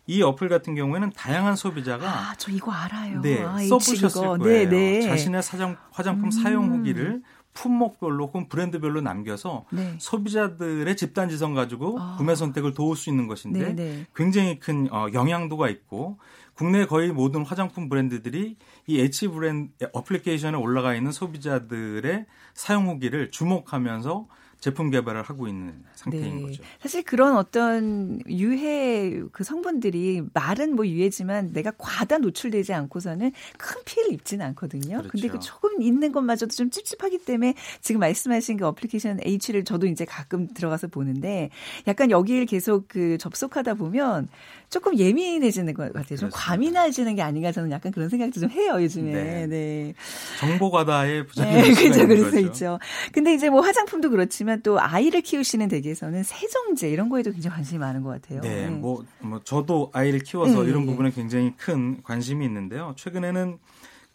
이 0.05 0.21
어플 0.21 0.49
같은 0.49 0.75
경우에는 0.75 1.11
다양한 1.11 1.55
소비자가 1.55 2.07
아, 2.07 2.35
저 2.37 2.51
이거 2.51 2.71
알아요. 2.71 3.21
네, 3.21 3.41
아, 3.41 3.57
써보셨을 3.59 4.21
거예요. 4.21 4.37
네, 4.37 4.67
네. 4.67 5.01
자신의 5.01 5.41
사정, 5.41 5.77
화장품 5.91 6.25
음. 6.25 6.31
사용 6.31 6.71
후기를 6.71 7.21
품목별로 7.53 8.27
혹은 8.27 8.47
브랜드별로 8.47 9.01
남겨서 9.01 9.65
네. 9.71 9.95
소비자들의 9.99 10.95
집단 10.95 11.29
지성 11.29 11.53
가지고 11.53 11.99
아. 11.99 12.15
구매 12.17 12.35
선택을 12.35 12.73
도울 12.73 12.95
수 12.95 13.09
있는 13.09 13.27
것인데 13.27 13.73
네, 13.73 13.75
네. 13.75 14.05
굉장히 14.15 14.59
큰 14.59 14.91
어, 14.91 15.07
영향도가 15.13 15.69
있고 15.69 16.17
국내 16.55 16.85
거의 16.85 17.11
모든 17.11 17.43
화장품 17.43 17.89
브랜드들이 17.89 18.57
이 18.87 18.99
엣지 18.99 19.29
브랜드 19.29 19.87
어플리케이션에 19.91 20.55
올라가 20.55 20.93
있는 20.95 21.11
소비자들의 21.11 22.25
사용 22.53 22.87
후기를 22.87 23.31
주목하면서 23.31 24.27
제품 24.63 24.91
개발을 24.91 25.23
하고 25.23 25.49
있는 25.49 25.73
상태인 25.93 26.37
네. 26.37 26.41
거죠. 26.41 26.63
사실 26.79 27.03
그런 27.03 27.35
어떤 27.35 28.21
유해 28.29 29.21
그 29.33 29.43
성분들이 29.43 30.21
말은 30.33 30.77
뭐 30.77 30.87
유해지만 30.87 31.51
내가 31.51 31.73
과다 31.77 32.17
노출되지 32.17 32.71
않고서는 32.71 33.33
큰 33.57 33.81
피해를 33.83 34.13
입지는 34.13 34.45
않거든요. 34.45 34.99
그렇죠. 34.99 35.09
근데 35.09 35.27
그 35.27 35.39
조금 35.41 35.81
있는 35.81 36.13
것마저도 36.13 36.53
좀 36.53 36.69
찝찝하기 36.69 37.25
때문에 37.25 37.55
지금 37.81 37.99
말씀하신 37.99 38.55
그 38.55 38.65
어플리케이션 38.65 39.19
H를 39.25 39.65
저도 39.65 39.85
이제 39.85 40.05
가끔 40.05 40.47
들어가서 40.47 40.87
보는데 40.87 41.49
약간 41.85 42.09
여기를 42.09 42.45
계속 42.45 42.87
그 42.87 43.17
접속하다 43.17 43.73
보면 43.73 44.29
조금 44.73 44.97
예민해지는 44.97 45.75
것 45.75 45.93
같아요. 45.93 46.17
좀 46.17 46.31
과민해지는 46.33 47.13
게 47.13 47.21
아닌가 47.21 47.51
저는 47.51 47.69
약간 47.69 47.91
그런 47.91 48.09
생각도 48.09 48.39
좀 48.39 48.49
해요 48.49 48.81
요즘에. 48.81 49.11
네. 49.11 49.45
네. 49.45 49.93
정보 50.39 50.71
과다의 50.71 51.27
부작용이 51.27 51.61
네, 51.61 51.73
그렇죠, 51.75 52.07
그래서 52.07 52.39
있죠. 52.39 52.79
근데 53.11 53.35
이제 53.35 53.51
뭐 53.51 53.61
화장품도 53.61 54.09
그렇지만 54.09 54.63
또 54.63 54.81
아이를 54.81 55.21
키우시는 55.21 55.67
댁에서는 55.67 56.23
세정제 56.23 56.89
이런 56.89 57.07
거에도 57.09 57.31
굉장히 57.31 57.53
관심이 57.53 57.77
많은 57.77 58.01
것 58.01 58.19
같아요. 58.19 58.41
네, 58.41 58.63
네. 58.63 58.69
뭐, 58.69 59.05
뭐 59.19 59.41
저도 59.43 59.91
아이를 59.93 60.21
키워서 60.21 60.63
네. 60.63 60.69
이런 60.69 60.87
부분에 60.87 61.11
굉장히 61.11 61.53
큰 61.55 62.01
관심이 62.01 62.43
있는데요. 62.43 62.95
최근에는 62.97 63.59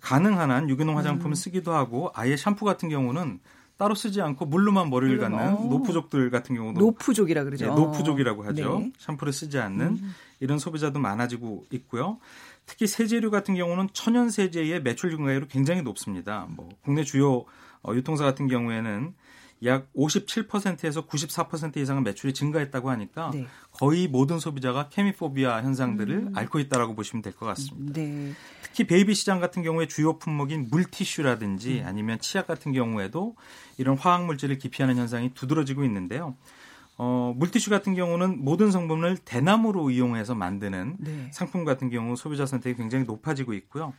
가능한 0.01 0.51
한 0.51 0.69
유기농 0.69 0.99
화장품을 0.99 1.31
음. 1.31 1.35
쓰기도 1.37 1.73
하고 1.73 2.11
아예 2.15 2.37
샴푸 2.37 2.65
같은 2.65 2.89
경우는 2.89 3.39
따로 3.79 3.95
쓰지 3.95 4.21
않고 4.21 4.45
물로만 4.45 4.91
머리를 4.91 5.19
갖는 5.19 5.39
어. 5.39 5.65
노프족들 5.71 6.31
같은 6.31 6.57
경우도 6.57 6.81
노프족이라 6.81 7.45
그러죠. 7.45 7.67
네, 7.67 7.75
노프족이라고 7.75 8.45
하죠. 8.47 8.79
네. 8.81 8.93
샴푸를 8.99 9.33
쓰지 9.33 9.59
않는 9.59 9.87
음. 9.87 10.15
이런 10.41 10.59
소비자도 10.59 10.99
많아지고 10.99 11.65
있고요. 11.71 12.19
특히 12.67 12.87
세제류 12.89 13.31
같은 13.31 13.55
경우는 13.55 13.89
천연 13.93 14.31
세제의 14.31 14.83
매출 14.83 15.11
증가율이 15.13 15.47
굉장히 15.49 15.83
높습니다. 15.83 16.47
뭐 16.51 16.69
국내 16.83 17.05
주요 17.05 17.45
어, 17.83 17.95
유통사 17.95 18.25
같은 18.25 18.49
경우에는 18.49 19.15
약 19.65 19.93
57%에서 19.95 21.07
94% 21.07 21.77
이상의 21.79 22.03
매출이 22.05 22.33
증가했다고 22.33 22.91
하니까 22.91 23.31
네. 23.35 23.47
거의 23.73 24.07
모든 24.07 24.39
소비자가 24.39 24.89
케미포비아 24.89 25.63
현상들을 25.63 26.15
음. 26.15 26.33
앓고 26.37 26.61
있다라고 26.61 26.95
보시면 26.95 27.23
될 27.23 27.33
것 27.33 27.47
같습니다. 27.47 27.93
네. 28.01 28.33
특히 28.63 28.87
베이비 28.87 29.15
시장 29.15 29.41
같은 29.41 29.63
경우에 29.63 29.89
주요 29.89 30.19
품목인 30.19 30.69
물티슈라든지 30.71 31.81
음. 31.81 31.87
아니면 31.87 32.19
치약 32.21 32.47
같은 32.47 32.73
경우에도 32.73 33.35
이런 33.79 33.97
화학 33.97 34.27
물질을 34.27 34.59
기피하는 34.59 34.97
현상이 34.97 35.35
두드러지고 35.35 35.85
있는데요. 35.85 36.37
어, 36.97 37.33
물티슈 37.37 37.71
같은 37.71 37.95
경우는 37.95 38.45
모든 38.45 38.71
성분을 38.73 39.19
대나무로 39.19 39.91
이용해서 39.91 40.35
만드는 40.35 40.97
네. 40.99 41.31
상품 41.33 41.65
같은 41.65 41.91
경우 41.91 42.17
소비자 42.17 42.45
선택이 42.45 42.77
굉장히 42.77 43.05
높아지고 43.05 43.55
있고요. 43.55 43.93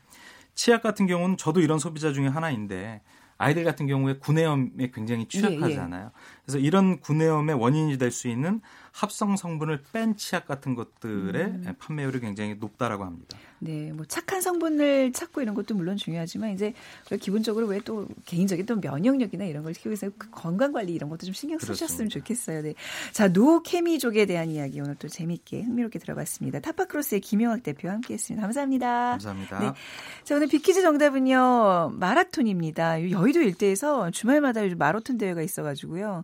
치약 0.54 0.82
같은 0.84 1.08
경우는 1.08 1.38
저도 1.38 1.62
이런 1.62 1.80
소비자 1.80 2.12
중에 2.12 2.28
하나인데 2.28 3.02
아이들 3.39 3.63
같은 3.63 3.88
경우에 3.88 4.17
구내염에 4.19 4.91
굉장히 4.93 5.25
취약하잖아요. 5.28 6.04
예, 6.04 6.08
예. 6.08 6.12
그래서 6.50 6.60
이런 6.60 7.00
구내염의 7.00 7.56
원인이 7.56 7.98
될 7.98 8.12
수 8.12 8.28
있는 8.28 8.60
합성 8.92 9.38
성분을 9.38 9.84
뺀 9.94 10.18
치약 10.18 10.48
같은 10.48 10.74
것들의 10.76 11.44
음. 11.46 11.76
판매율이 11.78 12.20
굉장히 12.20 12.56
높다라고 12.56 13.06
합니다. 13.06 13.38
네, 13.60 13.92
뭐 13.94 14.06
착한 14.06 14.42
성분을 14.42 15.14
찾고 15.14 15.42
이런 15.42 15.54
것도 15.54 15.76
물론 15.76 15.96
중요하지만 15.96 16.52
이제 16.52 16.74
기본적으로 17.22 17.68
왜 17.68 17.80
또 17.86 18.08
개인적인 18.26 18.66
또 18.66 18.76
면역력이나 18.76 19.46
이런 19.46 19.64
걸 19.64 19.72
키우기 19.74 19.90
위해서 19.90 20.10
그 20.18 20.30
건강 20.32 20.74
관리 20.74 20.94
이런 20.94 21.10
것도 21.10 21.26
좀 21.26 21.34
신경 21.34 21.60
쓰셨으면 21.60 22.10
좋겠어요. 22.10 22.62
네. 22.62 22.74
자, 23.14 23.30
노케미족에 23.30 24.26
대한 24.26 24.50
이야기 24.50 24.82
오늘 24.82 24.96
또 24.96 25.08
재미있게 25.08 25.62
흥미롭게 25.62 26.00
들어봤습니다. 26.00 26.60
타파크로스의 26.60 27.22
김영학 27.22 27.64
대표와 27.64 27.94
함께했습니다. 27.94 28.42
감사합니다. 28.42 29.12
감사합니다. 29.12 29.60
네. 29.60 29.72
자, 30.26 30.36
오늘 30.36 30.48
비키즈 30.48 30.82
정답은요 30.82 31.94
마라톤입니다. 31.96 33.10
여의 33.12 33.30
저희도 33.30 33.42
일대에서 33.42 34.12
주말마다 34.12 34.62
마라톤 34.78 35.18
대회가 35.18 35.42
있어가지고요. 35.42 36.24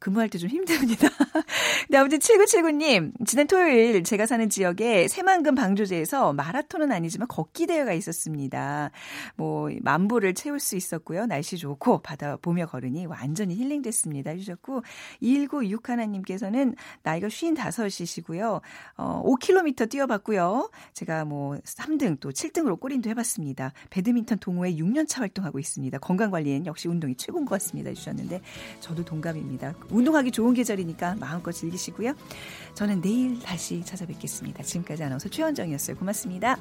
근무할 0.00 0.28
때 0.28 0.40
좀 0.40 0.48
힘듭니다. 0.48 1.08
네, 1.90 1.98
아무튼 1.98 2.18
7979님, 2.18 3.12
지난 3.26 3.46
토요일 3.46 4.02
제가 4.02 4.26
사는 4.26 4.48
지역에 4.48 5.06
새만금 5.06 5.54
방조제에서 5.54 6.32
마라톤은 6.32 6.90
아니지만 6.90 7.28
걷기 7.28 7.66
대회가 7.66 7.92
있었습니다. 7.92 8.90
뭐, 9.36 9.70
만보를 9.82 10.34
채울 10.34 10.58
수 10.58 10.76
있었고요. 10.76 11.26
날씨 11.26 11.58
좋고 11.58 11.98
바다 11.98 12.36
보며 12.36 12.66
걸으니 12.66 13.06
완전히 13.06 13.54
힐링됐습니다. 13.54 14.30
해주셨고, 14.30 14.82
2196 15.20 15.88
하나님께서는 15.90 16.74
나이가 17.02 17.28
55이시고요. 17.28 18.60
어, 18.96 19.22
5km 19.24 19.90
뛰어봤고요. 19.90 20.70
제가 20.94 21.26
뭐 21.26 21.56
3등 21.56 22.18
또 22.20 22.30
7등으로 22.30 22.80
꼬린도 22.80 23.10
해봤습니다. 23.10 23.72
배드민턴 23.90 24.38
동호회 24.38 24.74
6년차 24.74 25.18
활동하고 25.20 25.58
있습니다. 25.58 25.98
건강관리엔 25.98 26.64
역시 26.66 26.88
운동이 26.88 27.16
최고인 27.16 27.44
것 27.44 27.56
같습니다. 27.56 27.90
해주셨는데 27.90 28.40
저도 28.80 29.04
동감입니다. 29.04 29.74
운동하기 29.90 30.30
좋은 30.30 30.54
계절이니까 30.54 31.16
마음껏 31.18 31.52
즐기시고요. 31.52 32.14
저는 32.74 33.00
내일 33.00 33.40
다시 33.40 33.82
찾아뵙겠습니다. 33.84 34.62
지금까지 34.62 35.04
아나운서 35.04 35.28
최원정이었어요. 35.28 35.96
고맙습니다. 35.96 36.58